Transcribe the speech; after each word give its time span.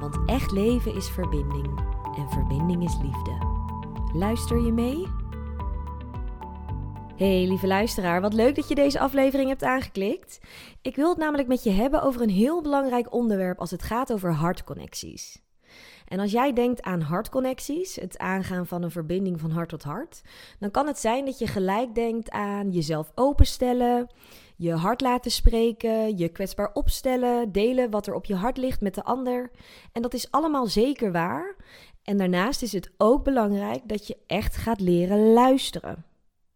Want 0.00 0.18
echt 0.26 0.50
leven 0.50 0.94
is 0.94 1.08
verbinding 1.08 1.78
en 2.16 2.30
verbinding 2.30 2.84
is 2.84 2.96
liefde. 3.02 3.38
Luister 4.12 4.64
je 4.64 4.72
mee? 4.72 5.06
Hey 7.16 7.46
lieve 7.46 7.66
luisteraar, 7.66 8.20
wat 8.20 8.34
leuk 8.34 8.54
dat 8.54 8.68
je 8.68 8.74
deze 8.74 8.98
aflevering 8.98 9.48
hebt 9.48 9.62
aangeklikt. 9.62 10.38
Ik 10.82 10.96
wil 10.96 11.08
het 11.08 11.18
namelijk 11.18 11.48
met 11.48 11.62
je 11.62 11.70
hebben 11.70 12.02
over 12.02 12.20
een 12.20 12.30
heel 12.30 12.62
belangrijk 12.62 13.12
onderwerp 13.12 13.58
als 13.60 13.70
het 13.70 13.82
gaat 13.82 14.12
over 14.12 14.32
hartconnecties. 14.32 15.44
En 16.08 16.20
als 16.20 16.32
jij 16.32 16.52
denkt 16.52 16.82
aan 16.82 17.00
hartconnecties, 17.00 17.96
het 17.96 18.18
aangaan 18.18 18.66
van 18.66 18.82
een 18.82 18.90
verbinding 18.90 19.40
van 19.40 19.50
hart 19.50 19.68
tot 19.68 19.82
hart, 19.82 20.22
dan 20.58 20.70
kan 20.70 20.86
het 20.86 20.98
zijn 20.98 21.24
dat 21.24 21.38
je 21.38 21.46
gelijk 21.46 21.94
denkt 21.94 22.30
aan 22.30 22.70
jezelf 22.70 23.12
openstellen, 23.14 24.08
je 24.58 24.72
hart 24.72 25.00
laten 25.00 25.30
spreken, 25.30 26.16
je 26.16 26.28
kwetsbaar 26.28 26.70
opstellen, 26.72 27.52
delen 27.52 27.90
wat 27.90 28.06
er 28.06 28.14
op 28.14 28.24
je 28.24 28.34
hart 28.34 28.56
ligt 28.56 28.80
met 28.80 28.94
de 28.94 29.04
ander. 29.04 29.50
En 29.92 30.02
dat 30.02 30.14
is 30.14 30.30
allemaal 30.30 30.66
zeker 30.66 31.12
waar. 31.12 31.56
En 32.02 32.16
daarnaast 32.16 32.62
is 32.62 32.72
het 32.72 32.90
ook 32.96 33.24
belangrijk 33.24 33.88
dat 33.88 34.06
je 34.06 34.16
echt 34.26 34.56
gaat 34.56 34.80
leren 34.80 35.32
luisteren. 35.32 36.04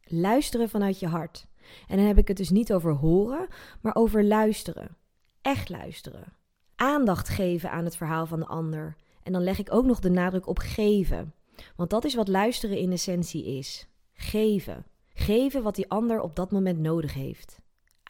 Luisteren 0.05 0.69
vanuit 0.69 0.99
je 0.99 1.07
hart. 1.07 1.47
En 1.89 1.97
dan 1.97 2.07
heb 2.07 2.19
ik 2.19 2.29
het 2.29 2.37
dus 2.37 2.51
niet 2.51 2.73
over 2.73 2.93
horen, 2.93 3.49
maar 3.81 3.95
over 3.95 4.25
luisteren. 4.25 4.97
Echt 5.43 5.69
luisteren. 5.69 6.33
Aandacht 6.77 7.29
geven 7.29 7.71
aan 7.71 7.85
het 7.85 7.97
verhaal 7.97 8.27
van 8.27 8.41
de 8.41 8.47
ander. 8.47 8.97
En 9.23 9.33
dan 9.33 9.43
leg 9.43 9.59
ik 9.59 9.75
ook 9.75 9.85
nog 9.85 10.01
de 10.01 10.11
nadruk 10.11 10.47
op 10.47 10.59
geven. 10.59 11.35
Want 11.77 11.91
dat 11.91 12.05
is 12.05 12.15
wat 12.15 12.29
luisteren 12.29 12.79
in 12.79 12.93
essentie 12.93 13.59
is. 13.59 13.87
Geven. 14.13 14.85
Geven 15.13 15.63
wat 15.63 15.75
die 15.75 15.91
ander 15.91 16.21
op 16.21 16.37
dat 16.37 16.51
moment 16.51 16.79
nodig 16.79 17.15
heeft 17.15 17.61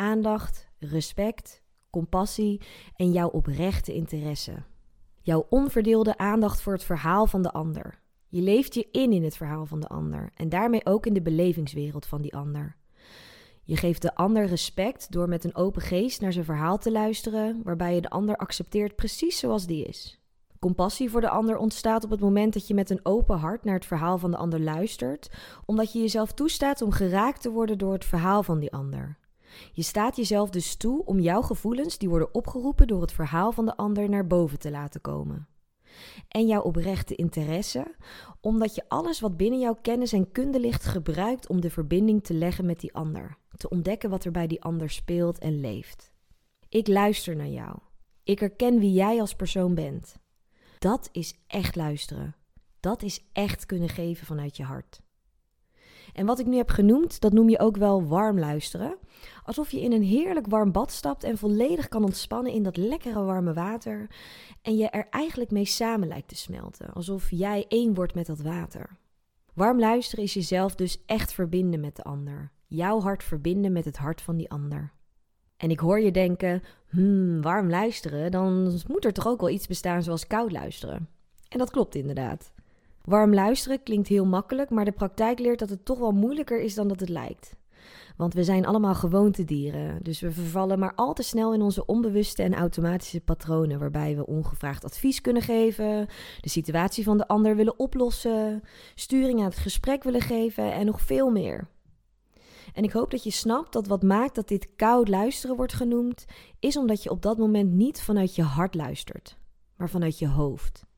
aandacht, 0.01 0.69
respect, 0.79 1.63
compassie 1.91 2.61
en 2.97 3.13
jouw 3.13 3.29
oprechte 3.29 3.95
interesse. 3.95 4.63
Jouw 5.21 5.47
onverdeelde 5.49 6.19
aandacht 6.19 6.61
voor 6.61 6.73
het 6.73 6.85
verhaal 6.85 7.27
van 7.27 7.43
de 7.43 7.53
ander. 7.53 8.01
Je 8.29 8.41
leeft 8.41 8.75
je 8.75 8.89
in 8.93 9.13
in 9.13 9.25
het 9.25 9.37
verhaal 9.37 9.67
van 9.67 9.81
de 9.81 9.89
ander 9.89 10.31
en 10.35 10.49
daarmee 10.49 10.87
ook 10.87 11.07
in 11.07 11.13
de 11.13 11.23
belevingswereld 11.23 12.07
van 12.07 12.23
die 12.23 12.37
ander. 12.37 12.77
Je 13.63 13.77
geeft 13.77 14.03
de 14.03 14.15
ander 14.15 14.47
respect 14.47 15.13
door 15.13 15.29
met 15.29 15.45
een 15.45 15.57
open 15.57 15.83
geest 15.83 16.21
naar 16.21 16.33
zijn 16.33 16.45
verhaal 16.45 16.79
te 16.79 16.93
luisteren, 16.93 17.61
waarbij 17.65 17.95
je 17.95 18.01
de 18.01 18.11
ander 18.11 18.37
accepteert 18.37 18.97
precies 18.97 19.39
zoals 19.39 19.67
die 19.67 19.85
is. 19.85 20.21
Compassie 20.59 21.11
voor 21.11 21.21
de 21.21 21.29
ander 21.29 21.57
ontstaat 21.57 22.05
op 22.05 22.11
het 22.11 22.21
moment 22.21 22.53
dat 22.53 22.67
je 22.67 22.75
met 22.75 22.91
een 22.91 23.01
open 23.03 23.39
hart 23.39 23.65
naar 23.65 23.75
het 23.75 23.87
verhaal 23.87 24.19
van 24.19 24.31
de 24.31 24.37
ander 24.37 24.61
luistert, 24.61 25.31
omdat 25.65 25.93
je 25.93 25.99
jezelf 25.99 26.33
toestaat 26.33 26.83
om 26.83 26.93
geraakt 26.93 27.43
te 27.43 27.51
worden 27.51 27.79
door 27.79 27.93
het 27.93 28.05
verhaal 28.05 28.43
van 28.43 28.59
die 28.59 28.73
ander. 28.73 29.20
Je 29.73 29.83
staat 29.83 30.17
jezelf 30.17 30.51
dus 30.51 30.77
toe 30.77 31.05
om 31.05 31.21
jouw 31.21 31.43
gevoelens, 31.43 31.99
die 31.99 32.09
worden 32.09 32.35
opgeroepen 32.35 32.87
door 32.87 33.01
het 33.01 33.13
verhaal 33.13 33.53
van 33.53 33.65
de 33.65 33.77
ander, 33.77 34.09
naar 34.09 34.27
boven 34.27 34.59
te 34.59 34.71
laten 34.71 35.01
komen. 35.01 35.49
En 36.29 36.47
jouw 36.47 36.63
oprechte 36.63 37.15
interesse, 37.15 37.95
omdat 38.41 38.75
je 38.75 38.85
alles 38.89 39.21
wat 39.21 39.37
binnen 39.37 39.61
jouw 39.61 39.79
kennis 39.83 40.13
en 40.13 40.33
kunde 40.33 40.61
ligt 40.61 40.85
gebruikt 40.85 41.49
om 41.49 41.61
de 41.61 41.71
verbinding 41.71 42.25
te 42.25 42.35
leggen 42.35 42.67
met 42.67 42.81
die 42.81 42.95
ander, 42.95 43.37
te 43.57 43.69
ontdekken 43.69 44.11
wat 44.11 44.25
er 44.25 44.31
bij 44.31 44.47
die 44.47 44.63
ander 44.63 44.91
speelt 44.91 45.39
en 45.39 45.61
leeft. 45.61 46.13
Ik 46.69 46.89
luister 46.89 47.37
naar 47.37 47.49
jou. 47.49 47.79
Ik 48.25 48.39
herken 48.39 48.79
wie 48.79 48.93
jij 48.93 49.21
als 49.21 49.35
persoon 49.35 49.75
bent. 49.75 50.17
Dat 50.79 51.09
is 51.13 51.35
echt 51.47 51.77
luisteren. 51.77 52.35
Dat 52.81 53.03
is 53.03 53.25
echt 53.33 53.67
kunnen 53.67 53.89
geven 53.89 54.27
vanuit 54.27 54.57
je 54.57 54.63
hart. 54.63 55.01
En 56.13 56.27
wat 56.27 56.39
ik 56.39 56.47
nu 56.47 56.57
heb 56.57 56.71
genoemd, 56.71 57.21
dat 57.21 57.33
noem 57.33 57.49
je 57.49 57.59
ook 57.59 57.77
wel 57.77 58.05
warm 58.05 58.39
luisteren. 58.39 58.97
Alsof 59.45 59.71
je 59.71 59.81
in 59.81 59.93
een 59.93 60.03
heerlijk 60.03 60.47
warm 60.47 60.73
bad 60.73 60.93
stapt 60.93 61.25
en 61.25 61.39
volledig 61.39 61.89
kan 61.89 62.05
ontspannen 62.05 62.53
in 62.53 62.63
dat 62.63 62.77
lekkere 62.77 63.23
warme 63.23 63.53
water. 63.53 64.11
En 64.63 64.77
je 64.77 64.89
er 64.89 65.07
eigenlijk 65.11 65.51
mee 65.51 65.65
samen 65.65 66.09
lijkt 66.09 66.29
te 66.29 66.37
smelten. 66.37 66.93
Alsof 66.93 67.31
jij 67.31 67.65
één 67.69 67.95
wordt 67.95 68.15
met 68.15 68.27
dat 68.27 68.41
water. 68.41 68.99
Warm 69.55 69.79
luisteren 69.79 70.25
is 70.25 70.35
jezelf 70.35 70.75
dus 70.75 71.03
echt 71.07 71.33
verbinden 71.33 71.81
met 71.81 71.97
de 71.97 72.03
ander. 72.03 72.51
Jouw 72.67 73.01
hart 73.01 73.25
verbinden 73.25 73.73
met 73.73 73.85
het 73.85 73.97
hart 73.97 74.23
van 74.23 74.37
die 74.37 74.51
ander. 74.51 74.93
En 75.57 75.71
ik 75.71 75.81
hoor 75.81 76.01
je 76.01 76.11
denken, 76.11 76.63
hmm, 76.89 77.43
warm 77.43 77.71
luisteren, 77.71 78.31
dan 78.31 78.81
moet 78.87 79.05
er 79.05 79.13
toch 79.13 79.27
ook 79.27 79.41
wel 79.41 79.51
iets 79.51 79.67
bestaan 79.67 80.03
zoals 80.03 80.27
koud 80.27 80.53
luisteren. 80.53 81.09
En 81.49 81.59
dat 81.59 81.71
klopt 81.71 81.95
inderdaad. 81.95 82.53
Warm 83.11 83.35
luisteren 83.35 83.83
klinkt 83.83 84.09
heel 84.09 84.27
makkelijk, 84.27 84.71
maar 84.71 84.85
de 84.85 84.93
praktijk 84.93 85.39
leert 85.39 85.59
dat 85.59 85.71
het 85.71 85.85
toch 85.85 85.99
wel 85.99 86.13
moeilijker 86.13 86.61
is 86.61 86.75
dan 86.75 86.89
dat 86.89 87.01
het 87.01 87.09
lijkt. 87.09 87.57
Want 88.17 88.35
we 88.35 88.45
zijn 88.45 88.67
allemaal 88.67 88.95
gewoontedieren, 88.95 90.03
dus 90.03 90.21
we 90.21 90.31
vervallen 90.31 90.79
maar 90.79 90.95
al 90.95 91.13
te 91.13 91.23
snel 91.23 91.55
in 91.55 91.63
onze 91.63 91.87
onbewuste 91.87 92.43
en 92.43 92.55
automatische 92.55 93.21
patronen, 93.21 93.79
waarbij 93.79 94.17
we 94.17 94.27
ongevraagd 94.27 94.85
advies 94.85 95.21
kunnen 95.21 95.43
geven, 95.43 96.07
de 96.41 96.49
situatie 96.49 97.05
van 97.05 97.17
de 97.17 97.29
ander 97.29 97.57
willen 97.57 97.79
oplossen, 97.79 98.63
sturing 98.95 99.39
aan 99.39 99.45
het 99.45 99.57
gesprek 99.57 100.03
willen 100.03 100.21
geven 100.21 100.73
en 100.73 100.87
nog 100.87 101.01
veel 101.01 101.31
meer. 101.31 101.69
En 102.73 102.85
ik 102.85 102.93
hoop 102.93 103.11
dat 103.11 103.25
je 103.25 103.31
snapt 103.31 103.73
dat 103.73 103.87
wat 103.87 104.03
maakt 104.03 104.35
dat 104.35 104.49
dit 104.49 104.69
koud 104.77 105.09
luisteren 105.09 105.57
wordt 105.57 105.73
genoemd, 105.73 106.25
is 106.59 106.77
omdat 106.77 107.03
je 107.03 107.11
op 107.11 107.23
dat 107.23 107.39
moment 107.39 107.73
niet 107.73 108.03
vanuit 108.03 108.35
je 108.35 108.43
hart 108.43 108.75
luistert, 108.75 109.39
maar 109.77 109.91
vanuit 109.91 110.19
je 110.19 110.29
hoofd. 110.29 110.89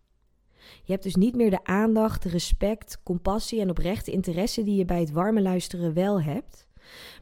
Je 0.85 0.93
hebt 0.93 1.05
dus 1.05 1.15
niet 1.15 1.37
meer 1.37 1.51
de 1.51 1.65
aandacht, 1.65 2.25
respect, 2.25 3.01
compassie 3.03 3.61
en 3.61 3.71
oprechte 3.71 4.11
interesse 4.11 4.63
die 4.63 4.77
je 4.77 4.85
bij 4.85 5.01
het 5.01 5.13
warme 5.13 5.43
luisteren 5.43 5.95
wel 5.95 6.23
hebt. 6.23 6.67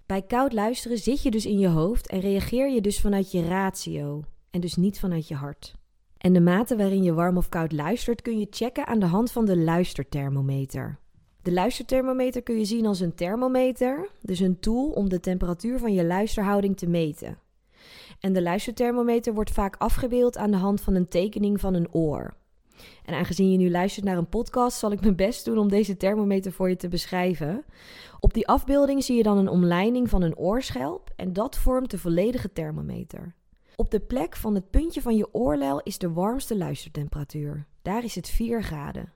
Bij 0.06 0.22
koud 0.22 0.52
luisteren 0.52 0.98
zit 0.98 1.22
je 1.22 1.30
dus 1.30 1.46
in 1.46 1.58
je 1.58 1.68
hoofd 1.68 2.06
en 2.06 2.20
reageer 2.20 2.70
je 2.70 2.80
dus 2.80 3.00
vanuit 3.00 3.32
je 3.32 3.46
ratio 3.46 4.22
en 4.50 4.60
dus 4.60 4.76
niet 4.76 4.98
vanuit 4.98 5.28
je 5.28 5.34
hart. 5.34 5.74
En 6.18 6.32
de 6.32 6.40
mate 6.40 6.76
waarin 6.76 7.02
je 7.02 7.14
warm 7.14 7.36
of 7.36 7.48
koud 7.48 7.72
luistert 7.72 8.22
kun 8.22 8.38
je 8.38 8.46
checken 8.50 8.86
aan 8.86 8.98
de 8.98 9.06
hand 9.06 9.32
van 9.32 9.44
de 9.44 9.56
luisterthermometer. 9.56 10.98
De 11.42 11.52
luisterthermometer 11.52 12.42
kun 12.42 12.58
je 12.58 12.64
zien 12.64 12.86
als 12.86 13.00
een 13.00 13.14
thermometer, 13.14 14.08
dus 14.20 14.40
een 14.40 14.60
tool 14.60 14.90
om 14.90 15.08
de 15.08 15.20
temperatuur 15.20 15.78
van 15.78 15.92
je 15.92 16.04
luisterhouding 16.04 16.76
te 16.76 16.86
meten. 16.88 17.38
En 18.20 18.32
de 18.32 18.42
luisterthermometer 18.42 19.34
wordt 19.34 19.50
vaak 19.50 19.76
afgebeeld 19.76 20.36
aan 20.36 20.50
de 20.50 20.56
hand 20.56 20.80
van 20.80 20.94
een 20.94 21.08
tekening 21.08 21.60
van 21.60 21.74
een 21.74 21.92
oor. 21.92 22.34
En 23.04 23.14
aangezien 23.14 23.50
je 23.50 23.58
nu 23.58 23.70
luistert 23.70 24.04
naar 24.04 24.16
een 24.16 24.28
podcast, 24.28 24.78
zal 24.78 24.92
ik 24.92 25.00
mijn 25.00 25.16
best 25.16 25.44
doen 25.44 25.58
om 25.58 25.68
deze 25.68 25.96
thermometer 25.96 26.52
voor 26.52 26.68
je 26.68 26.76
te 26.76 26.88
beschrijven. 26.88 27.64
Op 28.20 28.34
die 28.34 28.48
afbeelding 28.48 29.04
zie 29.04 29.16
je 29.16 29.22
dan 29.22 29.38
een 29.38 29.48
omleiding 29.48 30.08
van 30.08 30.22
een 30.22 30.36
oorschelp 30.36 31.10
en 31.16 31.32
dat 31.32 31.58
vormt 31.58 31.90
de 31.90 31.98
volledige 31.98 32.52
thermometer. 32.52 33.34
Op 33.76 33.90
de 33.90 34.00
plek 34.00 34.36
van 34.36 34.54
het 34.54 34.70
puntje 34.70 35.00
van 35.00 35.16
je 35.16 35.34
oorlel 35.34 35.80
is 35.80 35.98
de 35.98 36.12
warmste 36.12 36.56
luistertemperatuur. 36.56 37.66
Daar 37.82 38.04
is 38.04 38.14
het 38.14 38.28
4 38.28 38.62
graden. 38.62 39.12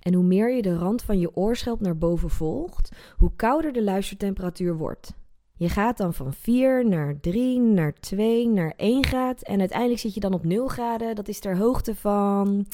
En 0.00 0.14
hoe 0.14 0.24
meer 0.24 0.54
je 0.54 0.62
de 0.62 0.76
rand 0.76 1.02
van 1.02 1.18
je 1.18 1.36
oorschelp 1.36 1.80
naar 1.80 1.98
boven 1.98 2.30
volgt, 2.30 2.90
hoe 3.16 3.32
kouder 3.36 3.72
de 3.72 3.82
luistertemperatuur 3.82 4.76
wordt. 4.76 5.12
Je 5.60 5.68
gaat 5.68 5.96
dan 5.96 6.14
van 6.14 6.32
4 6.32 6.88
naar 6.88 7.20
3, 7.20 7.60
naar 7.60 7.92
2, 7.92 8.48
naar 8.48 8.72
1 8.76 9.04
graad. 9.04 9.42
En 9.42 9.60
uiteindelijk 9.60 10.00
zit 10.00 10.14
je 10.14 10.20
dan 10.20 10.32
op 10.32 10.44
0 10.44 10.68
graden. 10.68 11.14
Dat 11.14 11.28
is 11.28 11.38
ter 11.38 11.56
hoogte 11.56 11.94
van. 11.94 12.66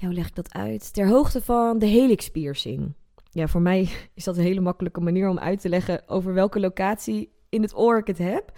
Hoe 0.00 0.12
leg 0.12 0.28
ik 0.28 0.34
dat 0.34 0.54
uit? 0.54 0.92
Ter 0.92 1.08
hoogte 1.08 1.42
van 1.42 1.78
de 1.78 1.86
helix 1.86 2.28
piercing. 2.28 2.92
Ja, 3.30 3.46
voor 3.46 3.60
mij 3.60 3.88
is 4.14 4.24
dat 4.24 4.36
een 4.36 4.42
hele 4.42 4.60
makkelijke 4.60 5.00
manier 5.00 5.28
om 5.28 5.38
uit 5.38 5.60
te 5.60 5.68
leggen 5.68 6.08
over 6.08 6.34
welke 6.34 6.60
locatie 6.60 7.32
in 7.48 7.62
het 7.62 7.76
oor 7.76 7.98
ik 7.98 8.06
het 8.06 8.18
heb. 8.18 8.52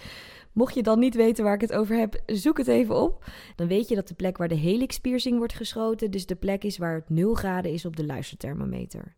Mocht 0.52 0.74
je 0.74 0.82
dan 0.82 0.98
niet 0.98 1.14
weten 1.14 1.44
waar 1.44 1.54
ik 1.54 1.60
het 1.60 1.72
over 1.72 1.96
heb, 1.96 2.22
zoek 2.26 2.58
het 2.58 2.68
even 2.68 2.94
op. 2.94 3.24
Dan 3.56 3.66
weet 3.66 3.88
je 3.88 3.94
dat 3.94 4.08
de 4.08 4.14
plek 4.14 4.36
waar 4.36 4.48
de 4.48 4.54
helix 4.54 4.98
piercing 4.98 5.38
wordt 5.38 5.54
geschoten, 5.54 6.10
dus 6.10 6.26
de 6.26 6.36
plek 6.36 6.64
is 6.64 6.78
waar 6.78 6.94
het 6.94 7.10
0 7.10 7.34
graden 7.34 7.72
is 7.72 7.84
op 7.84 7.96
de 7.96 8.06
luisterthermometer. 8.06 9.16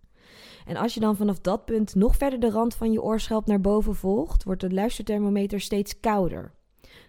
En 0.68 0.76
als 0.76 0.94
je 0.94 1.00
dan 1.00 1.16
vanaf 1.16 1.40
dat 1.40 1.64
punt 1.64 1.94
nog 1.94 2.16
verder 2.16 2.40
de 2.40 2.50
rand 2.50 2.74
van 2.74 2.92
je 2.92 3.02
oorschelp 3.02 3.46
naar 3.46 3.60
boven 3.60 3.94
volgt, 3.94 4.44
wordt 4.44 4.60
de 4.60 4.70
luisterthermometer 4.70 5.60
steeds 5.60 6.00
kouder. 6.00 6.52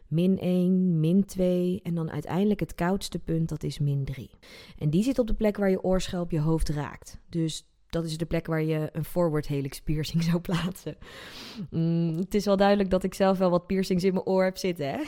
Min 0.08 0.40
1, 0.40 1.00
min 1.00 1.26
2 1.26 1.80
en 1.84 1.96
dan 1.96 2.12
uiteindelijk 2.12 2.60
het 2.60 2.76
koudste 2.76 3.20
punt, 3.20 3.50
dat 3.50 3.64
is 3.64 3.80
min 3.80 4.06
3. 4.06 4.30
En 4.78 4.90
die 4.90 5.04
zit 5.04 5.20
op 5.20 5.28
de 5.28 5.34
plek 5.34 5.58
waar 5.58 5.70
je 5.70 5.84
oorschelp 5.84 6.32
je 6.32 6.40
hoofd 6.40 6.70
raakt. 6.70 7.20
Dus 7.30 7.68
dat 7.90 8.06
is 8.06 8.18
de 8.18 8.26
plek 8.26 8.48
waar 8.48 8.64
je 8.64 8.90
een 8.92 9.06
forward 9.06 9.48
helix 9.48 9.82
piercing 9.82 10.24
zou 10.30 10.40
plaatsen. 10.40 10.98
Mm, 11.70 12.18
het 12.18 12.36
is 12.36 12.46
wel 12.46 12.58
duidelijk 12.58 12.90
dat 12.90 13.04
ik 13.04 13.14
zelf 13.14 13.38
wel 13.38 13.50
wat 13.50 13.68
piercings 13.68 14.04
in 14.04 14.14
mijn 14.14 14.26
oor 14.26 14.44
heb 14.44 14.58
zitten, 14.58 14.90
hè? 14.90 15.02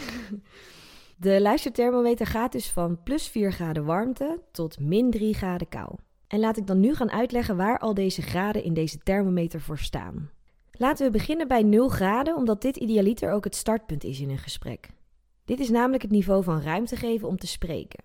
De 1.17 1.41
luisterthermometer 1.41 2.25
gaat 2.25 2.51
dus 2.51 2.69
van 2.69 3.03
plus 3.03 3.27
4 3.27 3.51
graden 3.51 3.85
warmte 3.85 4.41
tot 4.51 4.79
min 4.79 5.11
3 5.11 5.33
graden 5.33 5.69
kou. 5.69 5.95
En 6.31 6.39
laat 6.39 6.57
ik 6.57 6.67
dan 6.67 6.79
nu 6.79 6.95
gaan 6.95 7.11
uitleggen 7.11 7.57
waar 7.57 7.79
al 7.79 7.93
deze 7.93 8.21
graden 8.21 8.63
in 8.63 8.73
deze 8.73 8.97
thermometer 8.97 9.61
voor 9.61 9.77
staan. 9.77 10.29
Laten 10.71 11.05
we 11.05 11.11
beginnen 11.11 11.47
bij 11.47 11.63
0 11.63 11.89
graden, 11.89 12.35
omdat 12.35 12.61
dit 12.61 12.77
idealiter 12.77 13.31
ook 13.31 13.43
het 13.43 13.55
startpunt 13.55 14.03
is 14.03 14.19
in 14.19 14.29
een 14.29 14.37
gesprek. 14.37 14.89
Dit 15.45 15.59
is 15.59 15.69
namelijk 15.69 16.01
het 16.01 16.11
niveau 16.11 16.43
van 16.43 16.61
ruimte 16.61 16.95
geven 16.95 17.27
om 17.27 17.37
te 17.37 17.47
spreken. 17.47 18.03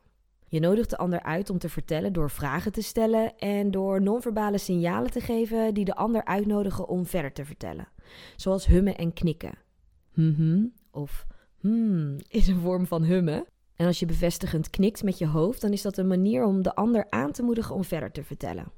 Je 0.48 0.60
nodigt 0.60 0.90
de 0.90 0.96
ander 0.96 1.22
uit 1.22 1.50
om 1.50 1.58
te 1.58 1.68
vertellen 1.68 2.12
door 2.12 2.30
vragen 2.30 2.72
te 2.72 2.82
stellen 2.82 3.38
en 3.38 3.70
door 3.70 4.02
non-verbale 4.02 4.58
signalen 4.58 5.10
te 5.10 5.20
geven 5.20 5.74
die 5.74 5.84
de 5.84 5.94
ander 5.94 6.24
uitnodigen 6.24 6.88
om 6.88 7.06
verder 7.06 7.32
te 7.32 7.44
vertellen, 7.44 7.88
zoals 8.36 8.66
hummen 8.66 8.96
en 8.96 9.12
knikken. 9.12 9.58
Mhm 10.14 10.64
of 10.90 11.26
hmm 11.60 12.16
is 12.28 12.46
een 12.46 12.60
vorm 12.60 12.86
van 12.86 13.02
hummen. 13.02 13.46
En 13.76 13.86
als 13.86 13.98
je 13.98 14.06
bevestigend 14.06 14.70
knikt 14.70 15.02
met 15.02 15.18
je 15.18 15.26
hoofd, 15.26 15.60
dan 15.60 15.72
is 15.72 15.82
dat 15.82 15.96
een 15.96 16.06
manier 16.06 16.44
om 16.44 16.62
de 16.62 16.74
ander 16.74 17.06
aan 17.10 17.32
te 17.32 17.42
moedigen 17.42 17.74
om 17.74 17.84
verder 17.84 18.12
te 18.12 18.24
vertellen. 18.24 18.72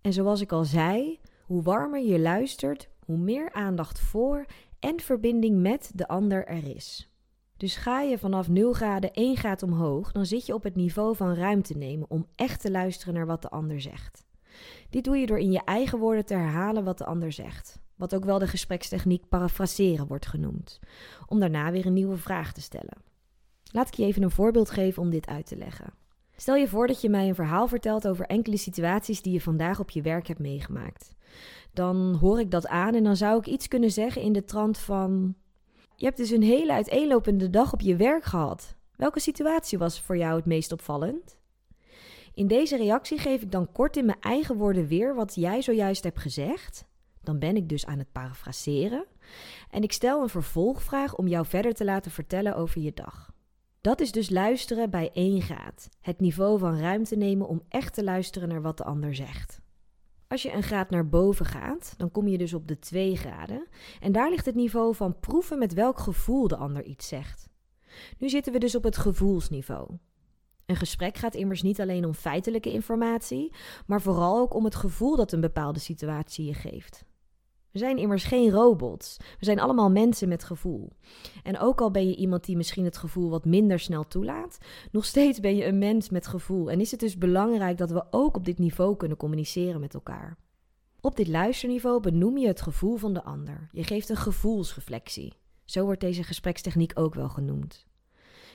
En 0.00 0.12
zoals 0.12 0.40
ik 0.40 0.52
al 0.52 0.64
zei, 0.64 1.20
hoe 1.42 1.62
warmer 1.62 2.00
je 2.00 2.20
luistert, 2.20 2.88
hoe 3.04 3.18
meer 3.18 3.52
aandacht 3.52 4.00
voor 4.00 4.44
en 4.78 5.00
verbinding 5.00 5.60
met 5.60 5.90
de 5.94 6.08
ander 6.08 6.46
er 6.46 6.76
is. 6.76 7.10
Dus 7.56 7.76
ga 7.76 8.00
je 8.00 8.18
vanaf 8.18 8.48
0 8.48 8.72
graden 8.72 9.12
1 9.12 9.36
graad 9.36 9.62
omhoog, 9.62 10.12
dan 10.12 10.26
zit 10.26 10.46
je 10.46 10.54
op 10.54 10.62
het 10.62 10.74
niveau 10.74 11.16
van 11.16 11.34
ruimte 11.34 11.76
nemen 11.76 12.10
om 12.10 12.26
echt 12.34 12.60
te 12.60 12.70
luisteren 12.70 13.14
naar 13.14 13.26
wat 13.26 13.42
de 13.42 13.50
ander 13.50 13.80
zegt. 13.80 14.24
Dit 14.90 15.04
doe 15.04 15.16
je 15.16 15.26
door 15.26 15.38
in 15.38 15.52
je 15.52 15.64
eigen 15.64 15.98
woorden 15.98 16.24
te 16.24 16.34
herhalen 16.34 16.84
wat 16.84 16.98
de 16.98 17.04
ander 17.04 17.32
zegt, 17.32 17.80
wat 17.96 18.14
ook 18.14 18.24
wel 18.24 18.38
de 18.38 18.46
gesprekstechniek 18.46 19.28
parafraseren 19.28 20.06
wordt 20.06 20.26
genoemd, 20.26 20.80
om 21.26 21.40
daarna 21.40 21.70
weer 21.70 21.86
een 21.86 21.92
nieuwe 21.92 22.16
vraag 22.16 22.52
te 22.52 22.60
stellen. 22.60 23.11
Laat 23.72 23.88
ik 23.88 23.94
je 23.94 24.04
even 24.04 24.22
een 24.22 24.30
voorbeeld 24.30 24.70
geven 24.70 25.02
om 25.02 25.10
dit 25.10 25.26
uit 25.26 25.46
te 25.46 25.56
leggen. 25.56 25.92
Stel 26.36 26.54
je 26.54 26.68
voor 26.68 26.86
dat 26.86 27.00
je 27.00 27.08
mij 27.08 27.28
een 27.28 27.34
verhaal 27.34 27.68
vertelt 27.68 28.08
over 28.08 28.26
enkele 28.26 28.56
situaties 28.56 29.22
die 29.22 29.32
je 29.32 29.40
vandaag 29.40 29.80
op 29.80 29.90
je 29.90 30.02
werk 30.02 30.26
hebt 30.26 30.40
meegemaakt. 30.40 31.14
Dan 31.72 32.14
hoor 32.14 32.40
ik 32.40 32.50
dat 32.50 32.66
aan 32.66 32.94
en 32.94 33.04
dan 33.04 33.16
zou 33.16 33.38
ik 33.38 33.46
iets 33.46 33.68
kunnen 33.68 33.90
zeggen 33.90 34.22
in 34.22 34.32
de 34.32 34.44
trant 34.44 34.78
van: 34.78 35.34
Je 35.96 36.04
hebt 36.04 36.16
dus 36.16 36.30
een 36.30 36.42
hele 36.42 36.72
uiteenlopende 36.72 37.50
dag 37.50 37.72
op 37.72 37.80
je 37.80 37.96
werk 37.96 38.24
gehad. 38.24 38.76
Welke 38.96 39.20
situatie 39.20 39.78
was 39.78 40.00
voor 40.00 40.16
jou 40.16 40.36
het 40.36 40.46
meest 40.46 40.72
opvallend? 40.72 41.40
In 42.34 42.46
deze 42.46 42.76
reactie 42.76 43.18
geef 43.18 43.42
ik 43.42 43.52
dan 43.52 43.72
kort 43.72 43.96
in 43.96 44.04
mijn 44.04 44.20
eigen 44.20 44.56
woorden 44.56 44.86
weer 44.86 45.14
wat 45.14 45.34
jij 45.34 45.62
zojuist 45.62 46.04
hebt 46.04 46.18
gezegd. 46.20 46.84
Dan 47.22 47.38
ben 47.38 47.56
ik 47.56 47.68
dus 47.68 47.86
aan 47.86 47.98
het 47.98 48.12
parafraseren. 48.12 49.06
En 49.70 49.82
ik 49.82 49.92
stel 49.92 50.22
een 50.22 50.28
vervolgvraag 50.28 51.16
om 51.16 51.28
jou 51.28 51.46
verder 51.46 51.74
te 51.74 51.84
laten 51.84 52.10
vertellen 52.10 52.56
over 52.56 52.80
je 52.80 52.92
dag. 52.94 53.32
Dat 53.82 54.00
is 54.00 54.12
dus 54.12 54.30
luisteren 54.30 54.90
bij 54.90 55.10
1 55.12 55.42
graad. 55.42 55.88
Het 56.00 56.20
niveau 56.20 56.58
van 56.58 56.78
ruimte 56.78 57.16
nemen 57.16 57.48
om 57.48 57.62
echt 57.68 57.94
te 57.94 58.04
luisteren 58.04 58.48
naar 58.48 58.62
wat 58.62 58.76
de 58.76 58.84
ander 58.84 59.14
zegt. 59.14 59.60
Als 60.28 60.42
je 60.42 60.52
een 60.52 60.62
graad 60.62 60.90
naar 60.90 61.08
boven 61.08 61.46
gaat, 61.46 61.94
dan 61.96 62.10
kom 62.10 62.28
je 62.28 62.38
dus 62.38 62.54
op 62.54 62.68
de 62.68 62.78
2 62.78 63.16
graden. 63.16 63.68
En 64.00 64.12
daar 64.12 64.30
ligt 64.30 64.46
het 64.46 64.54
niveau 64.54 64.94
van 64.94 65.20
proeven 65.20 65.58
met 65.58 65.72
welk 65.74 65.98
gevoel 65.98 66.48
de 66.48 66.56
ander 66.56 66.84
iets 66.84 67.08
zegt. 67.08 67.48
Nu 68.18 68.28
zitten 68.28 68.52
we 68.52 68.58
dus 68.58 68.74
op 68.74 68.84
het 68.84 68.96
gevoelsniveau. 68.96 69.98
Een 70.66 70.76
gesprek 70.76 71.16
gaat 71.16 71.34
immers 71.34 71.62
niet 71.62 71.80
alleen 71.80 72.04
om 72.04 72.14
feitelijke 72.14 72.72
informatie, 72.72 73.54
maar 73.86 74.00
vooral 74.02 74.38
ook 74.38 74.54
om 74.54 74.64
het 74.64 74.74
gevoel 74.74 75.16
dat 75.16 75.32
een 75.32 75.40
bepaalde 75.40 75.78
situatie 75.78 76.44
je 76.46 76.54
geeft. 76.54 77.04
We 77.72 77.78
zijn 77.78 77.98
immers 77.98 78.24
geen 78.24 78.50
robots. 78.50 79.16
We 79.38 79.44
zijn 79.44 79.60
allemaal 79.60 79.90
mensen 79.90 80.28
met 80.28 80.44
gevoel. 80.44 80.92
En 81.42 81.58
ook 81.58 81.80
al 81.80 81.90
ben 81.90 82.08
je 82.08 82.16
iemand 82.16 82.44
die 82.44 82.56
misschien 82.56 82.84
het 82.84 82.96
gevoel 82.96 83.30
wat 83.30 83.44
minder 83.44 83.78
snel 83.78 84.06
toelaat, 84.06 84.58
nog 84.90 85.04
steeds 85.04 85.40
ben 85.40 85.56
je 85.56 85.64
een 85.64 85.78
mens 85.78 86.10
met 86.10 86.26
gevoel. 86.26 86.70
En 86.70 86.80
is 86.80 86.90
het 86.90 87.00
dus 87.00 87.18
belangrijk 87.18 87.78
dat 87.78 87.90
we 87.90 88.04
ook 88.10 88.36
op 88.36 88.44
dit 88.44 88.58
niveau 88.58 88.96
kunnen 88.96 89.16
communiceren 89.16 89.80
met 89.80 89.94
elkaar. 89.94 90.36
Op 91.00 91.16
dit 91.16 91.28
luisterniveau 91.28 92.00
benoem 92.00 92.38
je 92.38 92.46
het 92.46 92.60
gevoel 92.62 92.96
van 92.96 93.12
de 93.12 93.22
ander. 93.22 93.68
Je 93.72 93.84
geeft 93.84 94.08
een 94.08 94.16
gevoelsreflectie. 94.16 95.32
Zo 95.64 95.84
wordt 95.84 96.00
deze 96.00 96.22
gesprekstechniek 96.22 96.92
ook 96.94 97.14
wel 97.14 97.28
genoemd. 97.28 97.86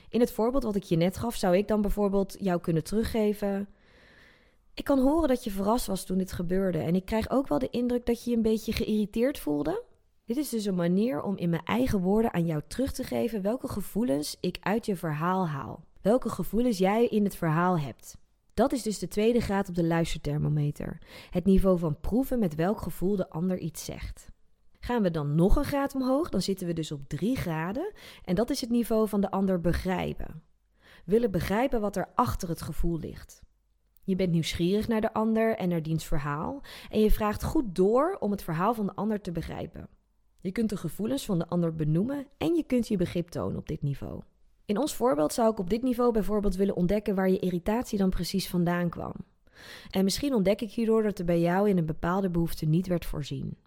In 0.09 0.19
het 0.19 0.31
voorbeeld 0.31 0.63
wat 0.63 0.75
ik 0.75 0.83
je 0.83 0.95
net 0.95 1.17
gaf, 1.17 1.35
zou 1.35 1.57
ik 1.57 1.67
dan 1.67 1.81
bijvoorbeeld 1.81 2.35
jou 2.39 2.61
kunnen 2.61 2.83
teruggeven. 2.83 3.67
Ik 4.77 4.83
kan 4.83 4.99
horen 4.99 5.27
dat 5.27 5.43
je 5.43 5.51
verrast 5.51 5.87
was 5.87 6.05
toen 6.05 6.17
dit 6.17 6.31
gebeurde 6.31 6.77
en 6.77 6.95
ik 6.95 7.05
krijg 7.05 7.29
ook 7.29 7.47
wel 7.47 7.59
de 7.59 7.69
indruk 7.69 8.05
dat 8.05 8.23
je 8.23 8.29
je 8.29 8.35
een 8.35 8.41
beetje 8.41 8.71
geïrriteerd 8.71 9.39
voelde. 9.39 9.83
Dit 10.25 10.37
is 10.37 10.49
dus 10.49 10.65
een 10.65 10.75
manier 10.75 11.21
om 11.21 11.37
in 11.37 11.49
mijn 11.49 11.63
eigen 11.63 11.99
woorden 11.99 12.33
aan 12.33 12.45
jou 12.45 12.61
terug 12.67 12.91
te 12.91 13.03
geven 13.03 13.41
welke 13.41 13.67
gevoelens 13.67 14.37
ik 14.39 14.57
uit 14.61 14.85
je 14.85 14.95
verhaal 14.95 15.47
haal. 15.47 15.83
Welke 16.01 16.29
gevoelens 16.29 16.77
jij 16.77 17.05
in 17.05 17.23
het 17.23 17.35
verhaal 17.35 17.79
hebt. 17.79 18.17
Dat 18.53 18.71
is 18.71 18.81
dus 18.81 18.99
de 18.99 19.07
tweede 19.07 19.41
graad 19.41 19.69
op 19.69 19.75
de 19.75 19.83
luisterthermometer. 19.83 20.97
Het 21.29 21.45
niveau 21.45 21.79
van 21.79 21.99
proeven 21.99 22.39
met 22.39 22.55
welk 22.55 22.81
gevoel 22.81 23.15
de 23.15 23.29
ander 23.29 23.57
iets 23.57 23.85
zegt. 23.85 24.29
Gaan 24.79 25.01
we 25.01 25.11
dan 25.11 25.35
nog 25.35 25.55
een 25.55 25.63
graad 25.63 25.95
omhoog, 25.95 26.29
dan 26.29 26.41
zitten 26.41 26.67
we 26.67 26.73
dus 26.73 26.91
op 26.91 27.07
3 27.07 27.35
graden. 27.35 27.93
En 28.23 28.35
dat 28.35 28.49
is 28.49 28.61
het 28.61 28.69
niveau 28.69 29.07
van 29.07 29.21
de 29.21 29.31
ander 29.31 29.61
begrijpen. 29.61 30.43
Willen 31.05 31.31
begrijpen 31.31 31.81
wat 31.81 31.95
er 31.95 32.07
achter 32.15 32.49
het 32.49 32.61
gevoel 32.61 32.99
ligt. 32.99 33.45
Je 34.07 34.15
bent 34.15 34.31
nieuwsgierig 34.31 34.87
naar 34.87 35.01
de 35.01 35.13
ander 35.13 35.55
en 35.55 35.69
naar 35.69 35.81
diens 35.81 36.05
verhaal 36.05 36.61
en 36.89 36.99
je 36.99 37.11
vraagt 37.11 37.43
goed 37.43 37.75
door 37.75 38.17
om 38.19 38.31
het 38.31 38.43
verhaal 38.43 38.73
van 38.73 38.85
de 38.85 38.95
ander 38.95 39.21
te 39.21 39.31
begrijpen. 39.31 39.89
Je 40.39 40.51
kunt 40.51 40.69
de 40.69 40.77
gevoelens 40.77 41.25
van 41.25 41.39
de 41.39 41.47
ander 41.47 41.75
benoemen 41.75 42.27
en 42.37 42.55
je 42.55 42.63
kunt 42.63 42.87
je 42.87 42.97
begrip 42.97 43.29
tonen 43.29 43.57
op 43.57 43.67
dit 43.67 43.81
niveau. 43.81 44.21
In 44.65 44.77
ons 44.77 44.95
voorbeeld 44.95 45.33
zou 45.33 45.51
ik 45.51 45.59
op 45.59 45.69
dit 45.69 45.81
niveau 45.81 46.11
bijvoorbeeld 46.11 46.55
willen 46.55 46.75
ontdekken 46.75 47.15
waar 47.15 47.29
je 47.29 47.39
irritatie 47.39 47.97
dan 47.97 48.09
precies 48.09 48.49
vandaan 48.49 48.89
kwam. 48.89 49.13
En 49.89 50.03
misschien 50.03 50.33
ontdek 50.33 50.61
ik 50.61 50.71
hierdoor 50.71 51.03
dat 51.03 51.19
er 51.19 51.25
bij 51.25 51.39
jou 51.39 51.69
in 51.69 51.77
een 51.77 51.85
bepaalde 51.85 52.29
behoefte 52.29 52.65
niet 52.65 52.87
werd 52.87 53.05
voorzien. 53.05 53.57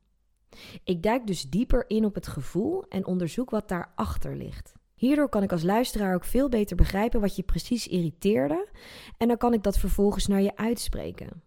Ik 0.85 1.03
duik 1.03 1.27
dus 1.27 1.51
dieper 1.51 1.85
in 1.89 2.05
op 2.05 2.15
het 2.15 2.27
gevoel 2.27 2.85
en 2.89 3.07
onderzoek 3.07 3.51
wat 3.51 3.69
daarachter 3.69 4.37
ligt. 4.37 4.73
Hierdoor 5.01 5.29
kan 5.29 5.43
ik 5.43 5.53
als 5.53 5.63
luisteraar 5.63 6.15
ook 6.15 6.25
veel 6.25 6.49
beter 6.49 6.77
begrijpen 6.77 7.21
wat 7.21 7.37
je 7.37 7.43
precies 7.43 7.87
irriteerde 7.87 8.69
en 9.17 9.29
dan 9.29 9.37
kan 9.37 9.53
ik 9.53 9.63
dat 9.63 9.79
vervolgens 9.79 10.27
naar 10.27 10.43
je 10.43 10.57
uitspreken. 10.57 11.43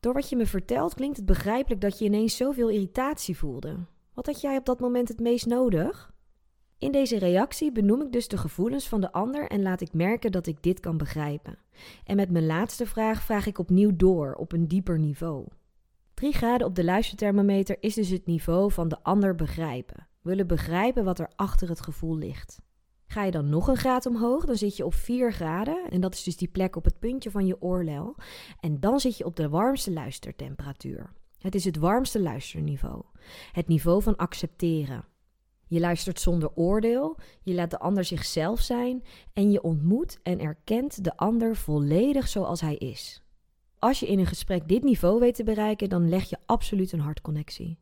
Door 0.00 0.12
wat 0.12 0.28
je 0.28 0.36
me 0.36 0.46
vertelt 0.46 0.94
klinkt 0.94 1.16
het 1.16 1.26
begrijpelijk 1.26 1.80
dat 1.80 1.98
je 1.98 2.04
ineens 2.04 2.36
zoveel 2.36 2.68
irritatie 2.68 3.36
voelde. 3.36 3.76
Wat 4.14 4.26
had 4.26 4.40
jij 4.40 4.56
op 4.56 4.64
dat 4.64 4.80
moment 4.80 5.08
het 5.08 5.20
meest 5.20 5.46
nodig? 5.46 6.12
In 6.78 6.92
deze 6.92 7.18
reactie 7.18 7.72
benoem 7.72 8.02
ik 8.02 8.12
dus 8.12 8.28
de 8.28 8.36
gevoelens 8.36 8.88
van 8.88 9.00
de 9.00 9.12
ander 9.12 9.48
en 9.48 9.62
laat 9.62 9.80
ik 9.80 9.92
merken 9.92 10.32
dat 10.32 10.46
ik 10.46 10.62
dit 10.62 10.80
kan 10.80 10.96
begrijpen. 10.96 11.58
En 12.04 12.16
met 12.16 12.30
mijn 12.30 12.46
laatste 12.46 12.86
vraag 12.86 13.22
vraag 13.22 13.46
ik 13.46 13.58
opnieuw 13.58 13.96
door 13.96 14.34
op 14.34 14.52
een 14.52 14.68
dieper 14.68 14.98
niveau. 14.98 15.46
3 16.14 16.32
graden 16.32 16.66
op 16.66 16.74
de 16.74 16.84
luisterthermometer 16.84 17.76
is 17.80 17.94
dus 17.94 18.08
het 18.08 18.26
niveau 18.26 18.72
van 18.72 18.88
de 18.88 19.02
ander 19.02 19.34
begrijpen. 19.34 20.08
Willen 20.22 20.46
begrijpen 20.46 21.04
wat 21.04 21.18
er 21.18 21.30
achter 21.36 21.68
het 21.68 21.80
gevoel 21.80 22.16
ligt. 22.16 22.62
Ga 23.14 23.24
je 23.24 23.30
dan 23.30 23.48
nog 23.48 23.68
een 23.68 23.76
graad 23.76 24.06
omhoog, 24.06 24.44
dan 24.44 24.56
zit 24.56 24.76
je 24.76 24.84
op 24.84 24.94
4 24.94 25.32
graden. 25.32 25.90
En 25.90 26.00
dat 26.00 26.14
is 26.14 26.22
dus 26.22 26.36
die 26.36 26.48
plek 26.48 26.76
op 26.76 26.84
het 26.84 26.98
puntje 26.98 27.30
van 27.30 27.46
je 27.46 27.62
oorlel. 27.62 28.14
En 28.60 28.80
dan 28.80 29.00
zit 29.00 29.18
je 29.18 29.24
op 29.24 29.36
de 29.36 29.48
warmste 29.48 29.92
luistertemperatuur. 29.92 31.12
Het 31.38 31.54
is 31.54 31.64
het 31.64 31.76
warmste 31.76 32.20
luisterniveau. 32.20 33.02
Het 33.52 33.68
niveau 33.68 34.02
van 34.02 34.16
accepteren. 34.16 35.04
Je 35.66 35.80
luistert 35.80 36.20
zonder 36.20 36.50
oordeel, 36.54 37.18
je 37.42 37.54
laat 37.54 37.70
de 37.70 37.78
ander 37.78 38.04
zichzelf 38.04 38.60
zijn 38.60 39.04
en 39.32 39.50
je 39.50 39.62
ontmoet 39.62 40.18
en 40.22 40.40
erkent 40.40 41.04
de 41.04 41.16
ander 41.16 41.56
volledig 41.56 42.28
zoals 42.28 42.60
hij 42.60 42.76
is. 42.76 43.22
Als 43.78 44.00
je 44.00 44.06
in 44.06 44.18
een 44.18 44.26
gesprek 44.26 44.68
dit 44.68 44.82
niveau 44.82 45.20
weet 45.20 45.34
te 45.34 45.44
bereiken, 45.44 45.88
dan 45.88 46.08
leg 46.08 46.30
je 46.30 46.38
absoluut 46.46 46.92
een 46.92 47.00
hartconnectie. 47.00 47.78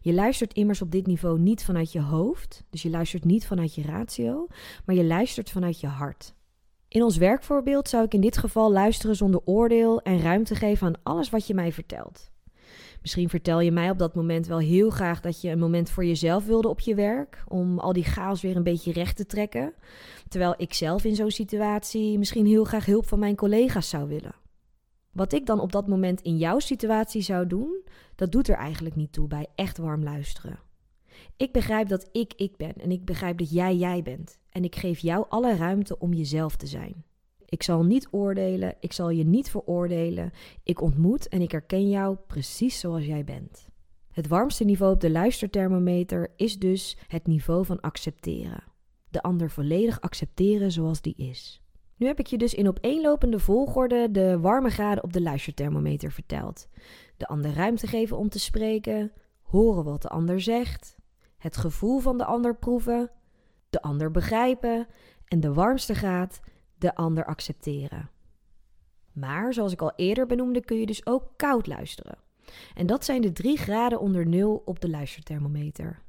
Je 0.00 0.12
luistert 0.12 0.54
immers 0.54 0.82
op 0.82 0.90
dit 0.90 1.06
niveau 1.06 1.38
niet 1.38 1.64
vanuit 1.64 1.92
je 1.92 2.00
hoofd, 2.00 2.64
dus 2.70 2.82
je 2.82 2.90
luistert 2.90 3.24
niet 3.24 3.46
vanuit 3.46 3.74
je 3.74 3.82
ratio, 3.82 4.46
maar 4.84 4.94
je 4.94 5.04
luistert 5.04 5.50
vanuit 5.50 5.80
je 5.80 5.86
hart. 5.86 6.34
In 6.88 7.02
ons 7.02 7.16
werkvoorbeeld 7.16 7.88
zou 7.88 8.04
ik 8.04 8.14
in 8.14 8.20
dit 8.20 8.38
geval 8.38 8.72
luisteren 8.72 9.16
zonder 9.16 9.40
oordeel 9.44 10.00
en 10.02 10.20
ruimte 10.20 10.54
geven 10.54 10.86
aan 10.86 11.00
alles 11.02 11.30
wat 11.30 11.46
je 11.46 11.54
mij 11.54 11.72
vertelt. 11.72 12.30
Misschien 13.00 13.28
vertel 13.28 13.60
je 13.60 13.72
mij 13.72 13.90
op 13.90 13.98
dat 13.98 14.14
moment 14.14 14.46
wel 14.46 14.58
heel 14.58 14.90
graag 14.90 15.20
dat 15.20 15.40
je 15.40 15.50
een 15.50 15.58
moment 15.58 15.90
voor 15.90 16.04
jezelf 16.04 16.46
wilde 16.46 16.68
op 16.68 16.80
je 16.80 16.94
werk, 16.94 17.44
om 17.48 17.78
al 17.78 17.92
die 17.92 18.04
chaos 18.04 18.42
weer 18.42 18.56
een 18.56 18.62
beetje 18.62 18.92
recht 18.92 19.16
te 19.16 19.26
trekken, 19.26 19.74
terwijl 20.28 20.54
ik 20.56 20.74
zelf 20.74 21.04
in 21.04 21.14
zo'n 21.14 21.30
situatie 21.30 22.18
misschien 22.18 22.46
heel 22.46 22.64
graag 22.64 22.86
hulp 22.86 23.06
van 23.06 23.18
mijn 23.18 23.36
collega's 23.36 23.88
zou 23.88 24.08
willen. 24.08 24.45
Wat 25.16 25.32
ik 25.32 25.46
dan 25.46 25.60
op 25.60 25.72
dat 25.72 25.86
moment 25.86 26.20
in 26.20 26.36
jouw 26.36 26.58
situatie 26.58 27.22
zou 27.22 27.46
doen, 27.46 27.82
dat 28.14 28.32
doet 28.32 28.48
er 28.48 28.56
eigenlijk 28.56 28.96
niet 28.96 29.12
toe 29.12 29.28
bij 29.28 29.46
echt 29.54 29.78
warm 29.78 30.02
luisteren. 30.02 30.58
Ik 31.36 31.52
begrijp 31.52 31.88
dat 31.88 32.08
ik 32.12 32.32
ik 32.34 32.56
ben 32.56 32.72
en 32.74 32.90
ik 32.90 33.04
begrijp 33.04 33.38
dat 33.38 33.50
jij 33.50 33.76
jij 33.76 34.02
bent. 34.02 34.38
En 34.50 34.64
ik 34.64 34.76
geef 34.76 34.98
jou 34.98 35.26
alle 35.28 35.56
ruimte 35.56 35.98
om 35.98 36.12
jezelf 36.12 36.56
te 36.56 36.66
zijn. 36.66 37.04
Ik 37.44 37.62
zal 37.62 37.84
niet 37.84 38.08
oordelen, 38.10 38.74
ik 38.80 38.92
zal 38.92 39.10
je 39.10 39.24
niet 39.24 39.50
veroordelen. 39.50 40.30
Ik 40.62 40.80
ontmoet 40.80 41.28
en 41.28 41.42
ik 41.42 41.50
herken 41.50 41.88
jou 41.88 42.16
precies 42.26 42.80
zoals 42.80 43.04
jij 43.04 43.24
bent. 43.24 43.68
Het 44.12 44.28
warmste 44.28 44.64
niveau 44.64 44.92
op 44.92 45.00
de 45.00 45.10
luisterthermometer 45.10 46.32
is 46.36 46.58
dus 46.58 46.98
het 47.06 47.26
niveau 47.26 47.64
van 47.64 47.80
accepteren. 47.80 48.64
De 49.08 49.22
ander 49.22 49.50
volledig 49.50 50.00
accepteren 50.00 50.72
zoals 50.72 51.00
die 51.00 51.14
is. 51.16 51.60
Nu 51.96 52.06
heb 52.06 52.18
ik 52.18 52.26
je 52.26 52.38
dus 52.38 52.54
in 52.54 52.68
opeenlopende 52.68 53.38
volgorde 53.38 54.10
de 54.10 54.38
warme 54.40 54.70
graden 54.70 55.04
op 55.04 55.12
de 55.12 55.20
luisterthermometer 55.20 56.12
verteld. 56.12 56.68
De 57.16 57.26
ander 57.26 57.54
ruimte 57.54 57.86
geven 57.86 58.16
om 58.16 58.28
te 58.28 58.38
spreken, 58.38 59.12
horen 59.42 59.84
wat 59.84 60.02
de 60.02 60.08
ander 60.08 60.40
zegt, 60.40 60.96
het 61.38 61.56
gevoel 61.56 61.98
van 61.98 62.18
de 62.18 62.24
ander 62.24 62.56
proeven, 62.56 63.10
de 63.70 63.82
ander 63.82 64.10
begrijpen 64.10 64.86
en 65.24 65.40
de 65.40 65.52
warmste 65.52 65.94
graad 65.94 66.40
de 66.78 66.94
ander 66.94 67.24
accepteren. 67.24 68.10
Maar 69.12 69.52
zoals 69.52 69.72
ik 69.72 69.82
al 69.82 69.92
eerder 69.96 70.26
benoemde, 70.26 70.64
kun 70.64 70.78
je 70.80 70.86
dus 70.86 71.06
ook 71.06 71.32
koud 71.36 71.66
luisteren. 71.66 72.18
En 72.74 72.86
dat 72.86 73.04
zijn 73.04 73.20
de 73.20 73.32
drie 73.32 73.56
graden 73.56 74.00
onder 74.00 74.26
nul 74.26 74.62
op 74.64 74.80
de 74.80 74.88
luisterthermometer. 74.88 76.02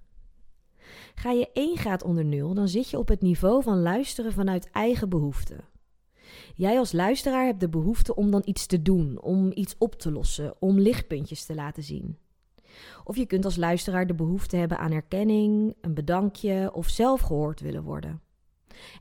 Ga 1.16 1.32
je 1.32 1.50
1 1.54 1.78
graad 1.78 2.04
onder 2.04 2.26
nul, 2.26 2.54
dan 2.54 2.68
zit 2.68 2.90
je 2.90 2.98
op 2.98 3.08
het 3.08 3.22
niveau 3.22 3.64
van 3.64 3.82
luisteren 3.82 4.34
vanuit 4.34 4.70
eigen 4.72 5.10
behoeften. 5.10 5.76
Jij 6.58 6.78
als 6.78 6.92
luisteraar 6.92 7.46
hebt 7.46 7.60
de 7.60 7.70
behoefte 7.70 8.16
om 8.16 8.32
dan 8.32 8.42
iets 8.46 8.66
te 8.66 8.82
doen, 8.82 9.22
om 9.22 9.52
iets 9.54 9.76
op 9.78 9.96
te 9.96 10.12
lossen, 10.12 10.54
om 10.60 10.80
lichtpuntjes 10.80 11.46
te 11.46 11.56
laten 11.56 11.84
zien. 11.84 12.18
Of 13.04 13.16
je 13.16 13.26
kunt 13.26 13.46
als 13.46 13.56
luisteraar 13.56 14.08
de 14.08 14.14
behoefte 14.14 14.56
hebben 14.56 14.78
aan 14.78 14.92
erkenning, 14.92 15.76
een 15.82 15.94
bedankje 15.94 16.72
of 16.74 16.88
zelf 16.88 17.22
gehoord 17.22 17.60
willen 17.60 17.84
worden. 17.84 18.22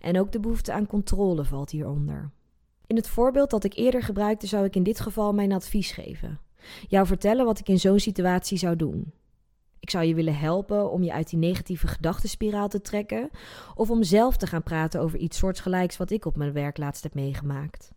En 0.00 0.20
ook 0.20 0.32
de 0.32 0.40
behoefte 0.40 0.72
aan 0.72 0.86
controle 0.86 1.44
valt 1.44 1.70
hieronder. 1.70 2.30
In 2.86 2.96
het 2.96 3.08
voorbeeld 3.08 3.50
dat 3.50 3.64
ik 3.64 3.74
eerder 3.74 4.02
gebruikte, 4.02 4.46
zou 4.46 4.64
ik 4.64 4.76
in 4.76 4.82
dit 4.82 5.00
geval 5.00 5.32
mijn 5.32 5.52
advies 5.52 5.90
geven. 5.90 6.40
Jou 6.88 7.06
vertellen 7.06 7.44
wat 7.44 7.58
ik 7.58 7.68
in 7.68 7.80
zo'n 7.80 8.00
situatie 8.00 8.58
zou 8.58 8.76
doen. 8.76 9.12
Ik 9.80 9.90
zou 9.90 10.04
je 10.04 10.14
willen 10.14 10.38
helpen 10.38 10.90
om 10.90 11.02
je 11.02 11.12
uit 11.12 11.30
die 11.30 11.38
negatieve 11.38 11.86
gedachtenspiraal 11.86 12.68
te 12.68 12.80
trekken, 12.80 13.30
of 13.74 13.90
om 13.90 14.02
zelf 14.02 14.36
te 14.36 14.46
gaan 14.46 14.62
praten 14.62 15.00
over 15.00 15.18
iets 15.18 15.38
soortgelijks 15.38 15.96
wat 15.96 16.10
ik 16.10 16.24
op 16.24 16.36
mijn 16.36 16.52
werk 16.52 16.78
laatst 16.78 17.02
heb 17.02 17.14
meegemaakt. 17.14 17.94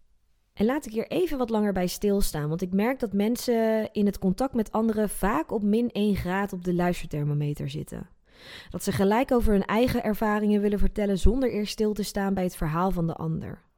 En 0.54 0.66
laat 0.66 0.86
ik 0.86 0.92
hier 0.92 1.08
even 1.08 1.38
wat 1.38 1.50
langer 1.50 1.74
bij 1.74 1.88
stilstaan, 1.88 2.50
want 2.50 2.62
ik 2.62 2.74
merk 2.74 3.00
dat 3.00 3.14
mensen 3.14 3.90
in 3.92 4.06
het 4.06 4.20
contact 4.20 4.54
met 4.54 4.72
anderen 4.72 5.10
vaak 5.10 5.52
op 5.52 5.64
min 5.64 5.90
1 5.92 6.16
graad 6.16 6.54
op 6.54 6.64
de 6.64 6.74
luisterthermometer 6.74 7.70
zitten. 7.70 8.10
Dat 8.70 8.84
ze 8.84 8.92
gelijk 8.92 9.32
over 9.32 9.52
hun 9.52 9.66
eigen 9.66 10.04
ervaringen 10.04 10.62
willen 10.62 10.80
vertellen 10.80 11.18
zonder 11.18 11.52
eerst 11.52 11.72
stil 11.72 11.94
te 11.94 12.04
staan 12.04 12.34
bij 12.34 12.44
het 12.44 12.56
verhaal 12.56 12.92
van 12.92 13.08
de 13.08 13.14
ander. 13.14 13.69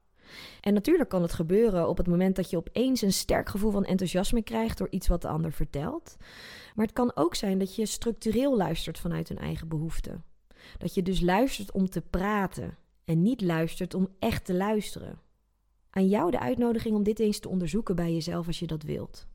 En 0.62 0.74
natuurlijk 0.74 1.10
kan 1.10 1.22
het 1.22 1.34
gebeuren 1.34 1.88
op 1.88 1.98
het 1.98 2.08
moment 2.08 2.36
dat 2.36 2.50
je 2.50 2.58
opeens 2.58 3.02
een 3.02 3.14
sterk 3.14 3.50
gevoel 3.50 3.72
van 3.72 3.86
enthousiasme 3.86 4.42
krijgt 4.42 4.78
door 4.78 4.88
iets 4.90 5.08
wat 5.08 5.22
de 5.22 5.28
ander 5.28 5.52
vertelt. 5.52 6.18
Maar 6.76 6.86
het 6.86 6.96
kan 6.96 7.12
ook 7.16 7.36
zijn 7.36 7.60
dat 7.60 7.76
je 7.76 7.86
structureel 7.86 8.58
luistert 8.58 9.00
vanuit 9.00 9.30
een 9.30 9.38
eigen 9.38 9.68
behoeften. 9.68 10.24
Dat 10.78 10.94
je 10.94 11.04
dus 11.04 11.22
luistert 11.22 11.72
om 11.72 11.90
te 11.90 12.02
praten 12.02 12.78
en 13.06 13.22
niet 13.22 13.42
luistert 13.42 13.94
om 13.94 14.08
echt 14.20 14.46
te 14.46 14.54
luisteren. 14.54 15.20
Aan 15.90 16.08
jou 16.08 16.32
de 16.32 16.40
uitnodiging 16.40 16.96
om 16.96 17.04
dit 17.04 17.20
eens 17.20 17.40
te 17.40 17.50
onderzoeken 17.50 17.96
bij 17.96 18.14
jezelf 18.14 18.48
als 18.48 18.60
je 18.60 18.68
dat 18.68 18.84
wilt. 18.84 19.28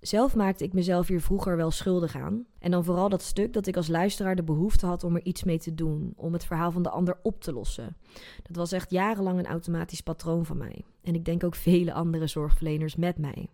Zelf 0.00 0.34
maakte 0.34 0.64
ik 0.64 0.72
mezelf 0.72 1.08
hier 1.08 1.20
vroeger 1.20 1.56
wel 1.56 1.70
schuldig 1.70 2.16
aan. 2.16 2.46
En 2.58 2.70
dan 2.70 2.84
vooral 2.84 3.08
dat 3.08 3.22
stuk 3.22 3.52
dat 3.52 3.66
ik 3.66 3.76
als 3.76 3.88
luisteraar 3.88 4.36
de 4.36 4.42
behoefte 4.42 4.86
had 4.86 5.04
om 5.04 5.14
er 5.14 5.24
iets 5.24 5.44
mee 5.44 5.58
te 5.58 5.74
doen, 5.74 6.12
om 6.16 6.32
het 6.32 6.44
verhaal 6.44 6.72
van 6.72 6.82
de 6.82 6.90
ander 6.90 7.18
op 7.22 7.40
te 7.42 7.52
lossen. 7.52 7.96
Dat 8.42 8.56
was 8.56 8.72
echt 8.72 8.90
jarenlang 8.90 9.38
een 9.38 9.46
automatisch 9.46 10.00
patroon 10.00 10.46
van 10.46 10.56
mij. 10.56 10.84
En 11.02 11.14
ik 11.14 11.24
denk 11.24 11.44
ook 11.44 11.54
vele 11.54 11.92
andere 11.92 12.26
zorgverleners 12.26 12.96
met 12.96 13.18
mij. 13.18 13.48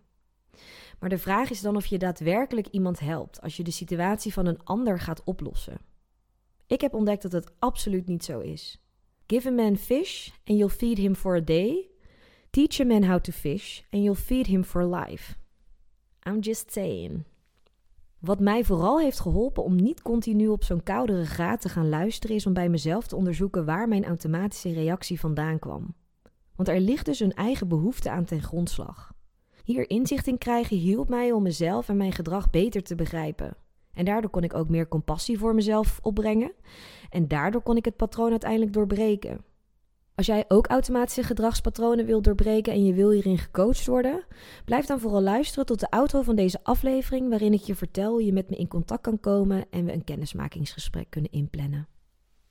Maar 0.99 1.09
de 1.09 1.17
vraag 1.17 1.49
is 1.49 1.61
dan 1.61 1.75
of 1.75 1.85
je 1.85 1.97
daadwerkelijk 1.97 2.67
iemand 2.67 2.99
helpt 2.99 3.41
als 3.41 3.57
je 3.57 3.63
de 3.63 3.71
situatie 3.71 4.33
van 4.33 4.45
een 4.45 4.63
ander 4.63 4.99
gaat 4.99 5.23
oplossen. 5.23 5.77
Ik 6.67 6.81
heb 6.81 6.93
ontdekt 6.93 7.21
dat 7.21 7.31
het 7.31 7.51
absoluut 7.59 8.07
niet 8.07 8.23
zo 8.23 8.39
is. 8.39 8.81
Give 9.27 9.47
a 9.47 9.51
man 9.51 9.77
fish 9.77 10.29
and 10.43 10.57
you'll 10.57 10.69
feed 10.69 10.97
him 10.97 11.15
for 11.15 11.35
a 11.35 11.41
day. 11.41 11.89
Teach 12.49 12.79
a 12.79 12.83
man 12.83 13.03
how 13.03 13.19
to 13.19 13.31
fish 13.31 13.81
and 13.89 14.03
you'll 14.03 14.15
feed 14.15 14.47
him 14.47 14.63
for 14.63 14.85
life. 14.85 15.35
I'm 16.27 16.39
just 16.39 16.71
saying. 16.71 17.23
Wat 18.19 18.39
mij 18.39 18.63
vooral 18.63 18.99
heeft 18.99 19.19
geholpen 19.19 19.63
om 19.63 19.75
niet 19.75 20.01
continu 20.01 20.47
op 20.47 20.63
zo'n 20.63 20.83
koudere 20.83 21.25
graad 21.25 21.61
te 21.61 21.69
gaan 21.69 21.89
luisteren, 21.89 22.35
is 22.35 22.45
om 22.45 22.53
bij 22.53 22.69
mezelf 22.69 23.07
te 23.07 23.15
onderzoeken 23.15 23.65
waar 23.65 23.87
mijn 23.87 24.05
automatische 24.05 24.73
reactie 24.73 25.19
vandaan 25.19 25.59
kwam. 25.59 25.95
Want 26.55 26.69
er 26.69 26.79
ligt 26.79 27.05
dus 27.05 27.19
een 27.19 27.33
eigen 27.33 27.67
behoefte 27.67 28.09
aan 28.09 28.25
ten 28.25 28.41
grondslag. 28.41 29.13
Hier 29.63 29.89
inzicht 29.89 30.27
in 30.27 30.37
krijgen 30.37 30.77
hielp 30.77 31.09
mij 31.09 31.31
om 31.31 31.43
mezelf 31.43 31.89
en 31.89 31.97
mijn 31.97 32.13
gedrag 32.13 32.49
beter 32.49 32.83
te 32.83 32.95
begrijpen. 32.95 33.57
En 33.93 34.05
daardoor 34.05 34.31
kon 34.31 34.43
ik 34.43 34.53
ook 34.53 34.69
meer 34.69 34.87
compassie 34.87 35.37
voor 35.37 35.55
mezelf 35.55 35.99
opbrengen. 36.01 36.51
En 37.09 37.27
daardoor 37.27 37.61
kon 37.61 37.77
ik 37.77 37.85
het 37.85 37.95
patroon 37.95 38.31
uiteindelijk 38.31 38.73
doorbreken. 38.73 39.43
Als 40.15 40.25
jij 40.25 40.45
ook 40.47 40.67
automatische 40.67 41.23
gedragspatronen 41.23 42.05
wilt 42.05 42.23
doorbreken 42.23 42.73
en 42.73 42.85
je 42.85 42.93
wil 42.93 43.11
hierin 43.11 43.37
gecoacht 43.37 43.85
worden, 43.85 44.25
blijf 44.65 44.85
dan 44.85 44.99
vooral 44.99 45.21
luisteren 45.21 45.65
tot 45.65 45.79
de 45.79 45.89
outro 45.89 46.21
van 46.21 46.35
deze 46.35 46.59
aflevering, 46.63 47.29
waarin 47.29 47.53
ik 47.53 47.61
je 47.61 47.75
vertel 47.75 48.11
hoe 48.11 48.25
je 48.25 48.33
met 48.33 48.49
me 48.49 48.55
in 48.55 48.67
contact 48.67 49.01
kan 49.01 49.19
komen 49.19 49.65
en 49.69 49.85
we 49.85 49.93
een 49.93 50.03
kennismakingsgesprek 50.03 51.09
kunnen 51.09 51.31
inplannen. 51.31 51.87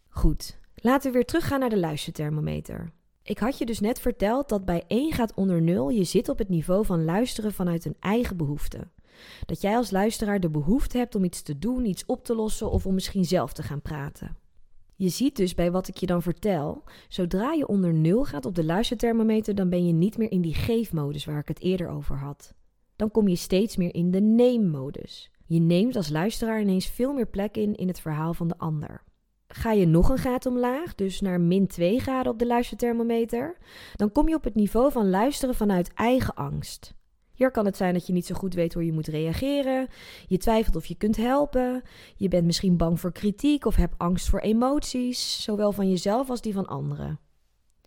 Goed, 0.09 0.59
laten 0.75 1.07
we 1.07 1.17
weer 1.17 1.27
teruggaan 1.27 1.61
naar 1.61 1.69
de 1.69 1.79
luisterthermometer. 1.79 2.93
Ik 3.23 3.39
had 3.39 3.59
je 3.59 3.67
dus 3.67 3.81
net 3.81 4.01
verteld 4.01 4.49
dat 4.49 4.65
bij 4.65 4.85
1 4.87 5.13
gaat 5.13 5.35
onder 5.35 5.63
0 5.63 5.91
je 5.91 6.05
zit 6.05 6.29
op 6.29 6.39
het 6.39 6.49
niveau 6.49 6.85
van 6.85 7.05
luisteren 7.05 7.53
vanuit 7.53 7.85
een 7.85 7.97
eigen 8.01 8.37
behoefte. 8.37 8.89
Dat 9.47 9.61
jij 9.61 9.77
als 9.77 9.91
luisteraar 9.91 10.41
de 10.41 10.51
behoefte 10.51 10.99
hebt 10.99 11.15
om 11.15 11.25
iets 11.25 11.43
te 11.43 11.59
doen, 11.59 11.85
iets 11.85 12.07
op 12.07 12.25
te 12.25 12.35
lossen 12.35 12.71
of 12.71 12.87
om 12.87 12.95
misschien 12.95 13.25
zelf 13.25 13.53
te 13.53 13.63
gaan 13.63 13.83
praten. 13.83 14.37
Je 14.97 15.09
ziet 15.09 15.37
dus 15.37 15.55
bij 15.55 15.71
wat 15.71 15.89
ik 15.89 15.97
je 15.97 16.07
dan 16.07 16.23
vertel, 16.23 16.85
zodra 17.09 17.53
je 17.53 17.67
onder 17.67 17.95
0 17.95 18.25
gaat 18.25 18.47
op 18.47 18.55
de 18.55 18.65
luisterthermometer, 18.65 19.55
dan 19.55 19.69
ben 19.69 19.87
je 19.87 19.93
niet 19.93 20.19
meer 20.19 20.31
in 20.31 20.41
die 20.41 20.55
geefmodus 20.55 21.25
waar 21.25 21.39
ik 21.39 21.49
het 21.49 21.61
eerder 21.61 21.89
over 21.89 22.17
had. 22.17 22.55
Dan 22.97 23.11
kom 23.11 23.29
je 23.29 23.37
steeds 23.37 23.77
meer 23.77 23.95
in 23.95 24.11
de 24.11 24.21
neemmodus. 24.21 25.31
Je 25.47 25.61
neemt 25.61 25.97
als 25.97 26.09
luisteraar 26.09 26.61
ineens 26.61 26.87
veel 26.87 27.13
meer 27.13 27.27
plek 27.27 27.57
in 27.57 27.75
in 27.75 27.89
het 27.89 28.01
verhaal 28.01 28.35
van 28.35 28.49
de 28.49 28.59
ander. 28.59 29.03
Ga 29.49 29.73
je 29.73 29.87
nog 29.87 30.09
een 30.09 30.19
graad 30.19 30.47
omlaag, 30.47 30.95
dus 30.95 31.21
naar 31.21 31.41
min 31.41 31.67
2 31.67 32.01
graden 32.01 32.33
op 32.33 32.39
de 32.39 32.47
luisterthermometer, 32.47 33.57
dan 33.97 34.13
kom 34.13 34.29
je 34.29 34.35
op 34.35 34.45
het 34.45 34.55
niveau 34.55 34.93
van 34.93 35.11
luisteren 35.11 35.55
vanuit 35.55 35.93
eigen 35.95 36.35
angst. 36.35 36.95
Hier 37.35 37.51
kan 37.51 37.65
het 37.65 37.77
zijn 37.77 37.95
dat 37.95 38.07
je 38.07 38.13
niet 38.13 38.27
zo 38.27 38.35
goed 38.35 38.55
weet 38.55 38.75
hoe 38.75 38.85
je 38.85 38.93
moet 38.93 39.07
reageren, 39.07 39.89
je 40.27 40.39
twijfelt 40.39 40.77
of 40.77 40.87
je 40.87 40.95
kunt 40.95 41.17
helpen, 41.17 41.83
je 42.17 42.29
bent 42.29 42.45
misschien 42.45 42.77
bang 42.77 43.01
voor 43.01 43.13
kritiek 43.13 43.65
of 43.65 43.77
hebt 43.77 43.99
angst 43.99 44.29
voor 44.29 44.41
emoties, 44.41 45.43
zowel 45.43 45.73
van 45.73 45.91
jezelf 45.91 46.31
als 46.31 46.41
die 46.41 46.53
van 46.53 46.67
anderen. 46.67 47.19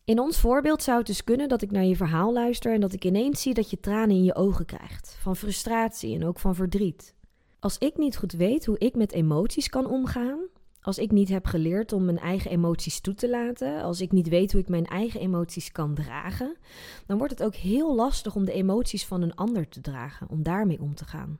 In 0.03 0.19
ons 0.19 0.39
voorbeeld 0.39 0.83
zou 0.83 0.97
het 0.97 1.07
dus 1.07 1.23
kunnen 1.23 1.49
dat 1.49 1.61
ik 1.61 1.71
naar 1.71 1.83
je 1.83 1.95
verhaal 1.95 2.33
luister 2.33 2.73
en 2.73 2.81
dat 2.81 2.93
ik 2.93 3.05
ineens 3.05 3.41
zie 3.41 3.53
dat 3.53 3.69
je 3.69 3.79
tranen 3.79 4.15
in 4.15 4.23
je 4.23 4.35
ogen 4.35 4.65
krijgt, 4.65 5.17
van 5.21 5.35
frustratie 5.35 6.15
en 6.15 6.25
ook 6.25 6.39
van 6.39 6.55
verdriet. 6.55 7.15
Als 7.59 7.77
ik 7.77 7.97
niet 7.97 8.17
goed 8.17 8.31
weet 8.31 8.65
hoe 8.65 8.77
ik 8.77 8.95
met 8.95 9.11
emoties 9.11 9.69
kan 9.69 9.89
omgaan, 9.89 10.39
als 10.87 10.97
ik 10.97 11.11
niet 11.11 11.29
heb 11.29 11.45
geleerd 11.45 11.93
om 11.93 12.05
mijn 12.05 12.19
eigen 12.19 12.51
emoties 12.51 12.99
toe 12.99 13.13
te 13.13 13.29
laten, 13.29 13.81
als 13.81 14.01
ik 14.01 14.11
niet 14.11 14.29
weet 14.29 14.51
hoe 14.51 14.61
ik 14.61 14.67
mijn 14.69 14.85
eigen 14.85 15.19
emoties 15.19 15.71
kan 15.71 15.93
dragen, 15.93 16.57
dan 17.05 17.17
wordt 17.17 17.33
het 17.33 17.43
ook 17.43 17.55
heel 17.55 17.95
lastig 17.95 18.35
om 18.35 18.45
de 18.45 18.51
emoties 18.51 19.05
van 19.05 19.21
een 19.21 19.35
ander 19.35 19.69
te 19.69 19.81
dragen, 19.81 20.29
om 20.29 20.43
daarmee 20.43 20.81
om 20.81 20.95
te 20.95 21.05
gaan. 21.05 21.39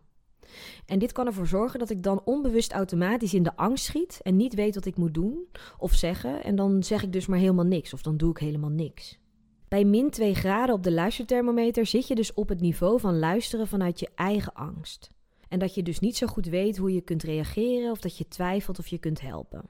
En 0.85 0.99
dit 0.99 1.11
kan 1.11 1.25
ervoor 1.25 1.47
zorgen 1.47 1.79
dat 1.79 1.89
ik 1.89 2.03
dan 2.03 2.21
onbewust 2.25 2.71
automatisch 2.71 3.33
in 3.33 3.43
de 3.43 3.55
angst 3.55 3.85
schiet 3.85 4.19
en 4.23 4.35
niet 4.35 4.53
weet 4.53 4.75
wat 4.75 4.85
ik 4.85 4.97
moet 4.97 5.13
doen 5.13 5.47
of 5.77 5.93
zeggen. 5.93 6.43
En 6.43 6.55
dan 6.55 6.83
zeg 6.83 7.03
ik 7.03 7.13
dus 7.13 7.25
maar 7.25 7.39
helemaal 7.39 7.65
niks 7.65 7.93
of 7.93 8.01
dan 8.01 8.17
doe 8.17 8.31
ik 8.31 8.37
helemaal 8.37 8.69
niks. 8.69 9.19
Bij 9.67 9.85
min 9.85 10.09
2 10.09 10.35
graden 10.35 10.75
op 10.75 10.83
de 10.83 10.91
luisterthermometer 10.91 11.85
zit 11.85 12.07
je 12.07 12.15
dus 12.15 12.33
op 12.33 12.49
het 12.49 12.61
niveau 12.61 12.99
van 12.99 13.19
luisteren 13.19 13.67
vanuit 13.67 13.99
je 13.99 14.09
eigen 14.15 14.53
angst. 14.53 15.15
En 15.49 15.59
dat 15.59 15.75
je 15.75 15.83
dus 15.83 15.99
niet 15.99 16.17
zo 16.17 16.27
goed 16.27 16.45
weet 16.45 16.77
hoe 16.77 16.93
je 16.93 17.01
kunt 17.01 17.23
reageren 17.23 17.91
of 17.91 17.99
dat 17.99 18.17
je 18.17 18.27
twijfelt 18.27 18.79
of 18.79 18.87
je 18.87 18.97
kunt 18.97 19.21
helpen. 19.21 19.63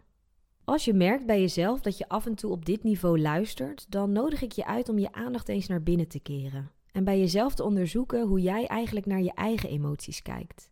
Als 0.63 0.85
je 0.85 0.93
merkt 0.93 1.25
bij 1.25 1.39
jezelf 1.39 1.81
dat 1.81 1.97
je 1.97 2.09
af 2.09 2.25
en 2.25 2.35
toe 2.35 2.51
op 2.51 2.65
dit 2.65 2.83
niveau 2.83 3.19
luistert, 3.19 3.91
dan 3.91 4.11
nodig 4.11 4.41
ik 4.41 4.51
je 4.51 4.65
uit 4.65 4.89
om 4.89 4.99
je 4.99 5.11
aandacht 5.11 5.49
eens 5.49 5.67
naar 5.67 5.83
binnen 5.83 6.07
te 6.07 6.19
keren. 6.19 6.71
En 6.91 7.03
bij 7.03 7.19
jezelf 7.19 7.55
te 7.55 7.63
onderzoeken 7.63 8.27
hoe 8.27 8.41
jij 8.41 8.65
eigenlijk 8.65 9.05
naar 9.05 9.21
je 9.21 9.33
eigen 9.33 9.69
emoties 9.69 10.21
kijkt. 10.21 10.69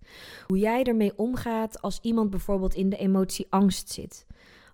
Hoe 0.48 0.58
jij 0.58 0.84
ermee 0.84 1.18
omgaat 1.18 1.82
als 1.82 2.00
iemand 2.02 2.30
bijvoorbeeld 2.30 2.74
in 2.74 2.90
de 2.90 2.98
emotie 2.98 3.48
angst 3.50 3.90
zit. 3.90 4.26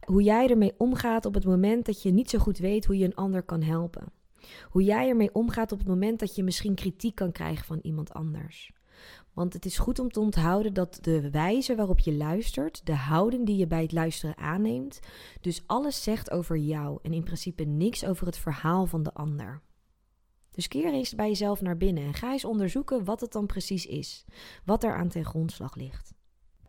Hoe 0.06 0.24
jij 0.24 0.50
ermee 0.50 0.74
omgaat 0.78 1.26
op 1.26 1.34
het 1.34 1.46
moment 1.46 1.86
dat 1.86 2.02
je 2.02 2.12
niet 2.12 2.30
zo 2.30 2.40
goed 2.40 2.58
weet 2.58 2.86
hoe 2.86 2.98
je 2.98 3.06
een 3.06 3.16
ander 3.16 3.44
kan 3.44 3.62
helpen. 3.62 4.12
Hoe 4.70 4.84
jij 4.84 5.10
ermee 5.10 5.34
omgaat 5.34 5.72
op 5.72 5.80
het 5.80 5.88
moment 5.88 6.20
dat 6.20 6.36
je 6.36 6.44
misschien 6.44 6.76
kritiek 6.76 7.16
kan 7.16 7.32
krijgen 7.32 7.66
van 7.66 7.80
iemand 7.82 8.14
anders. 8.14 8.72
Want 9.34 9.54
het 9.54 9.66
is 9.66 9.78
goed 9.78 10.00
om 10.00 10.12
te 10.12 10.20
onthouden 10.20 10.74
dat 10.74 10.98
de 11.02 11.30
wijze 11.30 11.76
waarop 11.76 12.00
je 12.00 12.14
luistert, 12.14 12.86
de 12.86 12.96
houding 12.96 13.46
die 13.46 13.58
je 13.58 13.68
bij 13.68 13.82
het 13.82 13.92
luisteren 13.92 14.38
aanneemt, 14.38 15.00
dus 15.42 15.64
alles 15.66 16.04
zegt 16.04 16.32
over 16.32 16.58
jou 16.58 17.00
en 17.02 17.14
in 17.14 17.24
principe 17.24 17.64
niks 17.64 18.06
over 18.06 18.26
het 18.26 18.38
verhaal 18.38 18.86
van 18.86 19.04
de 19.04 19.14
ander. 19.14 19.62
Dus 20.52 20.68
keer 20.68 20.94
eens 20.94 21.16
bij 21.16 21.28
jezelf 21.28 21.62
naar 21.62 21.78
binnen 21.78 22.04
en 22.04 22.14
ga 22.14 22.32
eens 22.32 22.46
onderzoeken 22.46 23.04
wat 23.04 23.22
het 23.22 23.32
dan 23.32 23.46
precies 23.46 23.86
is, 23.86 24.26
wat 24.66 24.84
er 24.84 24.96
aan 24.96 25.10
ten 25.10 25.26
grondslag 25.26 25.76
ligt. 25.76 26.14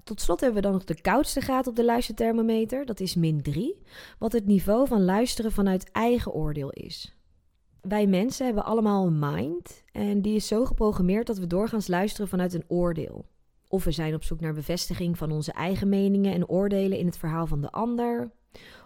Tot 0.04 0.20
slot 0.20 0.40
hebben 0.40 0.56
we 0.56 0.68
dan 0.68 0.72
nog 0.72 0.84
de 0.84 1.00
koudste 1.00 1.40
graad 1.40 1.66
op 1.66 1.76
de 1.76 1.84
luisterthermometer, 1.84 2.86
dat 2.86 3.00
is 3.00 3.14
min 3.14 3.42
3, 3.42 3.82
wat 4.18 4.32
het 4.32 4.46
niveau 4.46 4.86
van 4.86 5.04
luisteren 5.04 5.52
vanuit 5.52 5.90
eigen 5.90 6.32
oordeel 6.32 6.70
is. 6.70 7.16
Wij 7.82 8.06
mensen 8.06 8.44
hebben 8.44 8.64
allemaal 8.64 9.06
een 9.06 9.18
mind 9.18 9.84
en 9.92 10.22
die 10.22 10.34
is 10.34 10.46
zo 10.46 10.64
geprogrammeerd 10.64 11.26
dat 11.26 11.38
we 11.38 11.46
doorgaans 11.46 11.88
luisteren 11.88 12.28
vanuit 12.28 12.54
een 12.54 12.64
oordeel. 12.68 13.26
Of 13.68 13.84
we 13.84 13.90
zijn 13.90 14.14
op 14.14 14.24
zoek 14.24 14.40
naar 14.40 14.54
bevestiging 14.54 15.18
van 15.18 15.32
onze 15.32 15.52
eigen 15.52 15.88
meningen 15.88 16.32
en 16.32 16.48
oordelen 16.48 16.98
in 16.98 17.06
het 17.06 17.18
verhaal 17.18 17.46
van 17.46 17.60
de 17.60 17.70
ander. 17.70 18.30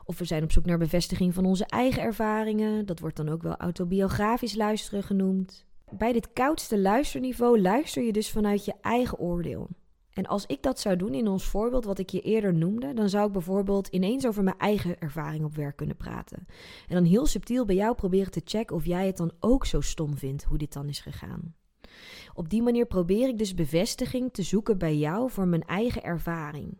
Of 0.04 0.18
we 0.18 0.24
zijn 0.24 0.42
op 0.42 0.52
zoek 0.52 0.64
naar 0.64 0.78
bevestiging 0.78 1.34
van 1.34 1.44
onze 1.44 1.66
eigen 1.66 2.02
ervaringen. 2.02 2.86
Dat 2.86 3.00
wordt 3.00 3.16
dan 3.16 3.28
ook 3.28 3.42
wel 3.42 3.56
autobiografisch 3.56 4.54
luisteren 4.54 5.02
genoemd. 5.02 5.66
Bij 5.90 6.12
dit 6.12 6.32
koudste 6.32 6.78
luisterniveau 6.78 7.60
luister 7.60 8.02
je 8.02 8.12
dus 8.12 8.30
vanuit 8.30 8.64
je 8.64 8.74
eigen 8.80 9.18
oordeel. 9.18 9.68
En 10.16 10.26
als 10.26 10.46
ik 10.46 10.62
dat 10.62 10.80
zou 10.80 10.96
doen 10.96 11.14
in 11.14 11.28
ons 11.28 11.44
voorbeeld 11.44 11.84
wat 11.84 11.98
ik 11.98 12.10
je 12.10 12.20
eerder 12.20 12.54
noemde, 12.54 12.94
dan 12.94 13.08
zou 13.08 13.26
ik 13.26 13.32
bijvoorbeeld 13.32 13.88
ineens 13.88 14.26
over 14.26 14.42
mijn 14.42 14.58
eigen 14.58 14.98
ervaring 14.98 15.44
op 15.44 15.54
werk 15.54 15.76
kunnen 15.76 15.96
praten. 15.96 16.46
En 16.88 16.94
dan 16.94 17.04
heel 17.04 17.26
subtiel 17.26 17.64
bij 17.64 17.74
jou 17.74 17.94
proberen 17.94 18.30
te 18.30 18.40
checken 18.44 18.76
of 18.76 18.84
jij 18.84 19.06
het 19.06 19.16
dan 19.16 19.32
ook 19.40 19.66
zo 19.66 19.80
stom 19.80 20.16
vindt 20.16 20.44
hoe 20.44 20.58
dit 20.58 20.72
dan 20.72 20.88
is 20.88 21.00
gegaan. 21.00 21.54
Op 22.34 22.48
die 22.48 22.62
manier 22.62 22.86
probeer 22.86 23.28
ik 23.28 23.38
dus 23.38 23.54
bevestiging 23.54 24.32
te 24.32 24.42
zoeken 24.42 24.78
bij 24.78 24.96
jou 24.96 25.30
voor 25.30 25.46
mijn 25.46 25.64
eigen 25.64 26.02
ervaring. 26.02 26.76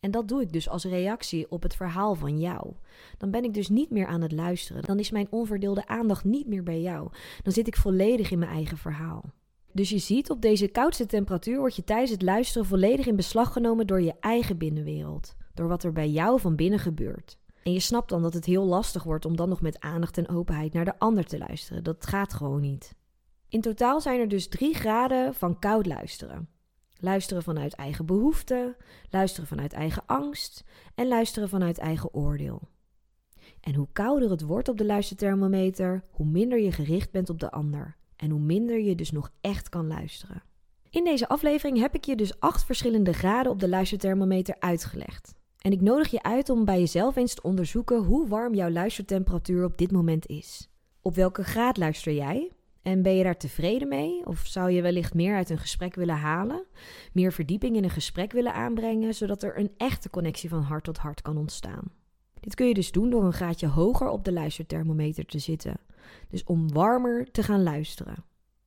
En 0.00 0.10
dat 0.10 0.28
doe 0.28 0.42
ik 0.42 0.52
dus 0.52 0.68
als 0.68 0.84
reactie 0.84 1.50
op 1.50 1.62
het 1.62 1.76
verhaal 1.76 2.14
van 2.14 2.38
jou. 2.38 2.72
Dan 3.18 3.30
ben 3.30 3.44
ik 3.44 3.54
dus 3.54 3.68
niet 3.68 3.90
meer 3.90 4.06
aan 4.06 4.20
het 4.20 4.32
luisteren. 4.32 4.82
Dan 4.82 4.98
is 4.98 5.10
mijn 5.10 5.26
onverdeelde 5.30 5.86
aandacht 5.86 6.24
niet 6.24 6.46
meer 6.46 6.62
bij 6.62 6.80
jou. 6.80 7.08
Dan 7.42 7.52
zit 7.52 7.66
ik 7.66 7.76
volledig 7.76 8.30
in 8.30 8.38
mijn 8.38 8.50
eigen 8.50 8.76
verhaal. 8.76 9.24
Dus 9.72 9.90
je 9.90 9.98
ziet, 9.98 10.30
op 10.30 10.42
deze 10.42 10.68
koudste 10.68 11.06
temperatuur 11.06 11.58
word 11.58 11.76
je 11.76 11.84
tijdens 11.84 12.10
het 12.10 12.22
luisteren 12.22 12.66
volledig 12.66 13.06
in 13.06 13.16
beslag 13.16 13.52
genomen 13.52 13.86
door 13.86 14.02
je 14.02 14.14
eigen 14.20 14.58
binnenwereld. 14.58 15.34
Door 15.54 15.68
wat 15.68 15.84
er 15.84 15.92
bij 15.92 16.08
jou 16.08 16.40
van 16.40 16.56
binnen 16.56 16.78
gebeurt. 16.78 17.38
En 17.62 17.72
je 17.72 17.80
snapt 17.80 18.08
dan 18.08 18.22
dat 18.22 18.34
het 18.34 18.44
heel 18.44 18.64
lastig 18.64 19.02
wordt 19.02 19.24
om 19.24 19.36
dan 19.36 19.48
nog 19.48 19.60
met 19.60 19.80
aandacht 19.80 20.18
en 20.18 20.28
openheid 20.28 20.72
naar 20.72 20.84
de 20.84 20.98
ander 20.98 21.24
te 21.24 21.38
luisteren. 21.38 21.84
Dat 21.84 22.06
gaat 22.06 22.34
gewoon 22.34 22.60
niet. 22.60 22.94
In 23.48 23.60
totaal 23.60 24.00
zijn 24.00 24.20
er 24.20 24.28
dus 24.28 24.48
drie 24.48 24.74
graden 24.74 25.34
van 25.34 25.58
koud 25.58 25.86
luisteren. 25.86 26.48
Luisteren 26.98 27.42
vanuit 27.42 27.72
eigen 27.72 28.06
behoeften, 28.06 28.76
luisteren 29.10 29.48
vanuit 29.48 29.72
eigen 29.72 30.02
angst 30.06 30.64
en 30.94 31.08
luisteren 31.08 31.48
vanuit 31.48 31.78
eigen 31.78 32.14
oordeel. 32.14 32.68
En 33.60 33.74
hoe 33.74 33.88
kouder 33.92 34.30
het 34.30 34.42
wordt 34.42 34.68
op 34.68 34.78
de 34.78 34.84
luisterthermometer, 34.84 36.04
hoe 36.10 36.26
minder 36.26 36.60
je 36.60 36.72
gericht 36.72 37.10
bent 37.10 37.30
op 37.30 37.40
de 37.40 37.50
ander 37.50 37.98
en 38.20 38.30
hoe 38.30 38.40
minder 38.40 38.80
je 38.80 38.94
dus 38.94 39.10
nog 39.10 39.30
echt 39.40 39.68
kan 39.68 39.86
luisteren. 39.86 40.42
In 40.90 41.04
deze 41.04 41.28
aflevering 41.28 41.78
heb 41.78 41.94
ik 41.94 42.04
je 42.04 42.16
dus 42.16 42.40
acht 42.40 42.64
verschillende 42.64 43.12
graden 43.12 43.52
op 43.52 43.60
de 43.60 43.68
luisterthermometer 43.68 44.56
uitgelegd. 44.58 45.34
En 45.58 45.72
ik 45.72 45.80
nodig 45.80 46.10
je 46.10 46.22
uit 46.22 46.50
om 46.50 46.64
bij 46.64 46.78
jezelf 46.78 47.16
eens 47.16 47.34
te 47.34 47.42
onderzoeken 47.42 48.04
hoe 48.04 48.28
warm 48.28 48.54
jouw 48.54 48.70
luistertemperatuur 48.70 49.64
op 49.64 49.78
dit 49.78 49.92
moment 49.92 50.26
is. 50.26 50.68
Op 51.02 51.14
welke 51.14 51.44
graad 51.44 51.76
luister 51.76 52.12
jij? 52.12 52.52
En 52.82 53.02
ben 53.02 53.16
je 53.16 53.24
daar 53.24 53.36
tevreden 53.36 53.88
mee? 53.88 54.26
Of 54.26 54.46
zou 54.46 54.70
je 54.70 54.82
wellicht 54.82 55.14
meer 55.14 55.36
uit 55.36 55.50
een 55.50 55.58
gesprek 55.58 55.94
willen 55.94 56.16
halen? 56.16 56.66
Meer 57.12 57.32
verdieping 57.32 57.76
in 57.76 57.84
een 57.84 57.90
gesprek 57.90 58.32
willen 58.32 58.54
aanbrengen, 58.54 59.14
zodat 59.14 59.42
er 59.42 59.58
een 59.58 59.70
echte 59.76 60.10
connectie 60.10 60.48
van 60.48 60.62
hart 60.62 60.84
tot 60.84 60.98
hart 60.98 61.22
kan 61.22 61.36
ontstaan? 61.36 61.92
Dit 62.40 62.54
kun 62.54 62.66
je 62.66 62.74
dus 62.74 62.92
doen 62.92 63.10
door 63.10 63.24
een 63.24 63.32
graadje 63.32 63.66
hoger 63.66 64.08
op 64.08 64.24
de 64.24 64.32
luisterthermometer 64.32 65.26
te 65.26 65.38
zitten. 65.38 65.76
Dus 66.28 66.44
om 66.44 66.72
warmer 66.72 67.30
te 67.30 67.42
gaan 67.42 67.62
luisteren. 67.62 68.24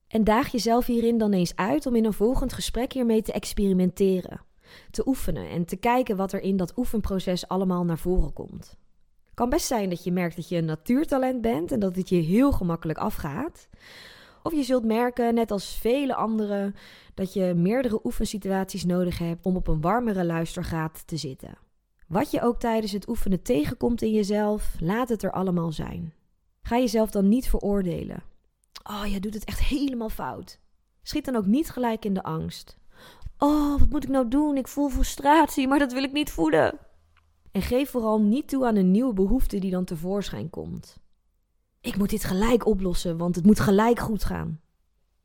En 0.08 0.24
daag 0.24 0.48
jezelf 0.52 0.86
hierin 0.86 1.18
dan 1.18 1.34
eens 1.34 1.56
uit 1.56 1.86
om 1.86 1.96
in 1.96 2.06
een 2.06 2.14
volgend 2.14 2.54
gesprek 2.54 2.94
hiermee 2.94 3.22
te 3.22 3.32
experimenteren, 3.32 4.42
te 4.92 5.08
oefenen 5.08 5.50
en 5.50 5.66
te 5.66 5.76
kijken 5.76 6.16
wat 6.16 6.34
er 6.34 6.42
in 6.42 6.58
dat 6.58 6.78
oefenproces 6.78 7.48
allemaal 7.48 7.86
naar 7.86 7.98
voren 7.98 8.34
komt. 8.34 8.78
Kan 9.34 9.50
best 9.50 9.66
zijn 9.66 9.90
dat 9.90 10.04
je 10.04 10.12
merkt 10.12 10.36
dat 10.36 10.50
je 10.50 10.58
een 10.58 10.66
natuurtalent 10.66 11.42
bent 11.42 11.72
en 11.72 11.80
dat 11.80 11.96
het 11.96 12.10
je 12.10 12.16
heel 12.16 12.52
gemakkelijk 12.52 13.00
afgaat. 13.00 13.68
Of 14.44 14.54
je 14.54 14.64
zult 14.64 14.86
merken, 14.86 15.34
net 15.34 15.52
als 15.52 15.78
vele 15.78 16.16
anderen, 16.16 16.76
dat 17.14 17.34
je 17.34 17.54
meerdere 17.56 18.00
oefensituaties 18.04 18.86
nodig 18.86 19.18
hebt 19.18 19.46
om 19.46 19.56
op 19.56 19.68
een 19.68 19.82
warmere 19.82 20.26
luistergraad 20.26 21.08
te 21.08 21.18
zitten. 21.18 21.58
Wat 22.08 22.32
je 22.32 22.42
ook 22.42 22.60
tijdens 22.60 22.92
het 22.92 23.10
oefenen 23.10 23.42
tegenkomt 23.42 24.02
in 24.02 24.12
jezelf, 24.12 24.76
laat 24.80 25.10
het 25.10 25.24
er 25.24 25.32
allemaal 25.32 25.72
zijn. 25.72 26.14
Ga 26.64 26.78
jezelf 26.78 27.12
dan 27.12 27.30
niet 27.30 27.50
veroordelen. 27.50 28.24
Oh, 28.84 29.06
je 29.06 29.20
doet 29.20 29.34
het 29.34 29.44
echt 29.44 29.60
helemaal 29.60 30.10
fout. 30.10 30.60
Schiet 31.02 31.26
dan 31.26 31.36
ook 31.36 31.46
niet 31.46 31.70
gelijk 31.70 32.06
in 32.06 32.14
de 32.14 32.24
angst. 32.24 32.78
Oh, 33.38 33.80
wat 33.80 33.90
moet 33.90 34.04
ik 34.04 34.10
nou 34.10 34.28
doen? 34.28 34.58
Ik 34.58 34.68
voel 34.68 34.90
frustratie, 34.90 35.68
maar 35.68 35.80
dat 35.80 35.94
wil 35.94 36.04
ik 36.04 36.12
niet 36.12 36.32
voelen. 36.32 36.78
En 37.52 37.62
geef 37.62 37.90
vooral 37.90 38.22
niet 38.22 38.48
toe 38.48 38.66
aan 38.66 38.76
een 38.76 38.92
nieuwe 38.92 39.14
behoefte 39.14 39.60
die 39.60 39.72
dan 39.72 39.84
tevoorschijn 39.84 40.50
komt. 40.50 40.98
Ik 41.82 41.98
moet 41.98 42.10
dit 42.10 42.24
gelijk 42.24 42.66
oplossen, 42.66 43.18
want 43.18 43.36
het 43.36 43.46
moet 43.46 43.60
gelijk 43.60 44.00
goed 44.00 44.24
gaan. 44.24 44.62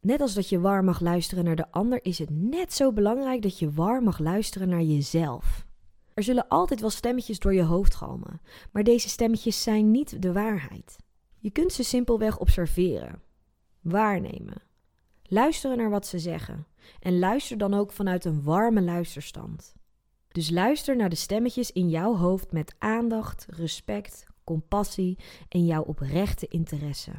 Net 0.01 0.20
als 0.20 0.35
dat 0.35 0.48
je 0.48 0.61
warm 0.61 0.85
mag 0.85 1.01
luisteren 1.01 1.44
naar 1.44 1.57
de 1.57 1.70
ander, 1.70 2.05
is 2.05 2.18
het 2.18 2.31
net 2.31 2.72
zo 2.72 2.92
belangrijk 2.92 3.42
dat 3.42 3.59
je 3.59 3.70
warm 3.70 4.05
mag 4.05 4.18
luisteren 4.18 4.68
naar 4.68 4.83
jezelf. 4.83 5.66
Er 6.14 6.22
zullen 6.22 6.48
altijd 6.48 6.81
wel 6.81 6.90
stemmetjes 6.90 7.38
door 7.38 7.55
je 7.55 7.62
hoofd 7.62 7.94
galmen, 7.94 8.40
maar 8.72 8.85
deze 8.85 9.09
stemmetjes 9.09 9.62
zijn 9.62 9.90
niet 9.90 10.22
de 10.22 10.33
waarheid. 10.33 10.96
Je 11.38 11.51
kunt 11.51 11.72
ze 11.72 11.83
simpelweg 11.83 12.38
observeren, 12.38 13.22
waarnemen, 13.81 14.62
luisteren 15.22 15.77
naar 15.77 15.90
wat 15.90 16.07
ze 16.07 16.18
zeggen 16.18 16.66
en 17.01 17.18
luister 17.18 17.59
dan 17.59 17.74
ook 17.74 17.92
vanuit 17.92 18.24
een 18.24 18.42
warme 18.42 18.83
luisterstand. 18.83 19.74
Dus 20.29 20.51
luister 20.51 20.96
naar 20.96 21.09
de 21.09 21.16
stemmetjes 21.16 21.72
in 21.72 21.88
jouw 21.88 22.16
hoofd 22.16 22.53
met 22.53 22.74
aandacht, 22.79 23.46
respect, 23.51 24.27
compassie 24.44 25.18
en 25.48 25.66
jouw 25.66 25.83
oprechte 25.83 26.46
interesse. 26.46 27.12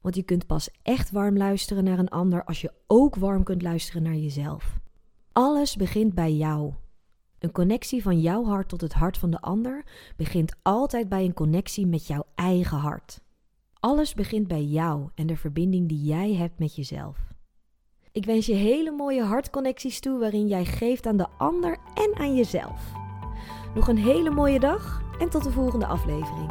Want 0.00 0.14
je 0.16 0.22
kunt 0.22 0.46
pas 0.46 0.70
echt 0.82 1.10
warm 1.10 1.36
luisteren 1.36 1.84
naar 1.84 1.98
een 1.98 2.08
ander 2.08 2.44
als 2.44 2.60
je 2.60 2.72
ook 2.86 3.16
warm 3.16 3.42
kunt 3.42 3.62
luisteren 3.62 4.02
naar 4.02 4.16
jezelf. 4.16 4.78
Alles 5.32 5.76
begint 5.76 6.14
bij 6.14 6.32
jou. 6.32 6.72
Een 7.38 7.52
connectie 7.52 8.02
van 8.02 8.20
jouw 8.20 8.44
hart 8.44 8.68
tot 8.68 8.80
het 8.80 8.92
hart 8.92 9.18
van 9.18 9.30
de 9.30 9.40
ander 9.40 9.84
begint 10.16 10.54
altijd 10.62 11.08
bij 11.08 11.24
een 11.24 11.34
connectie 11.34 11.86
met 11.86 12.06
jouw 12.06 12.24
eigen 12.34 12.78
hart. 12.78 13.20
Alles 13.84 14.14
begint 14.14 14.48
bij 14.48 14.64
jou 14.64 15.08
en 15.14 15.26
de 15.26 15.36
verbinding 15.36 15.88
die 15.88 16.04
jij 16.04 16.34
hebt 16.34 16.58
met 16.58 16.76
jezelf. 16.76 17.18
Ik 18.12 18.24
wens 18.24 18.46
je 18.46 18.54
hele 18.54 18.90
mooie 18.90 19.22
hartconnecties 19.22 20.00
toe 20.00 20.18
waarin 20.18 20.46
jij 20.46 20.64
geeft 20.64 21.06
aan 21.06 21.16
de 21.16 21.26
ander 21.38 21.76
en 21.94 22.20
aan 22.20 22.36
jezelf. 22.36 22.92
Nog 23.74 23.88
een 23.88 23.98
hele 23.98 24.30
mooie 24.30 24.60
dag 24.60 25.02
en 25.18 25.30
tot 25.30 25.44
de 25.44 25.50
volgende 25.50 25.86
aflevering. 25.86 26.50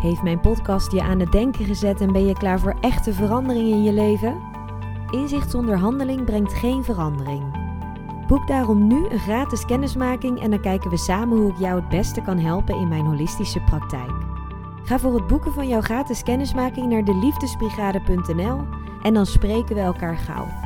Heeft 0.00 0.22
mijn 0.22 0.40
podcast 0.40 0.92
je 0.92 1.02
aan 1.02 1.20
het 1.20 1.32
denken 1.32 1.64
gezet 1.64 2.00
en 2.00 2.12
ben 2.12 2.26
je 2.26 2.34
klaar 2.34 2.60
voor 2.60 2.76
echte 2.80 3.12
verandering 3.12 3.68
in 3.68 3.82
je 3.82 3.92
leven? 3.92 4.40
Inzicht 5.10 5.50
zonder 5.50 5.78
handeling 5.78 6.24
brengt 6.24 6.52
geen 6.52 6.84
verandering. 6.84 7.62
Boek 8.26 8.46
daarom 8.46 8.86
nu 8.86 9.08
een 9.08 9.18
gratis 9.18 9.64
kennismaking 9.64 10.40
en 10.40 10.50
dan 10.50 10.60
kijken 10.60 10.90
we 10.90 10.96
samen 10.96 11.38
hoe 11.38 11.50
ik 11.50 11.58
jou 11.58 11.80
het 11.80 11.88
beste 11.88 12.22
kan 12.22 12.38
helpen 12.38 12.76
in 12.76 12.88
mijn 12.88 13.06
holistische 13.06 13.60
praktijk. 13.60 14.33
Ga 14.84 14.98
voor 14.98 15.14
het 15.14 15.26
boeken 15.26 15.52
van 15.52 15.68
jouw 15.68 15.80
gratis 15.80 16.22
kennismaking 16.22 16.88
naar 16.88 17.04
deliefdesbrigade.nl 17.04 18.60
en 19.02 19.14
dan 19.14 19.26
spreken 19.26 19.74
we 19.74 19.80
elkaar 19.80 20.16
gauw. 20.16 20.63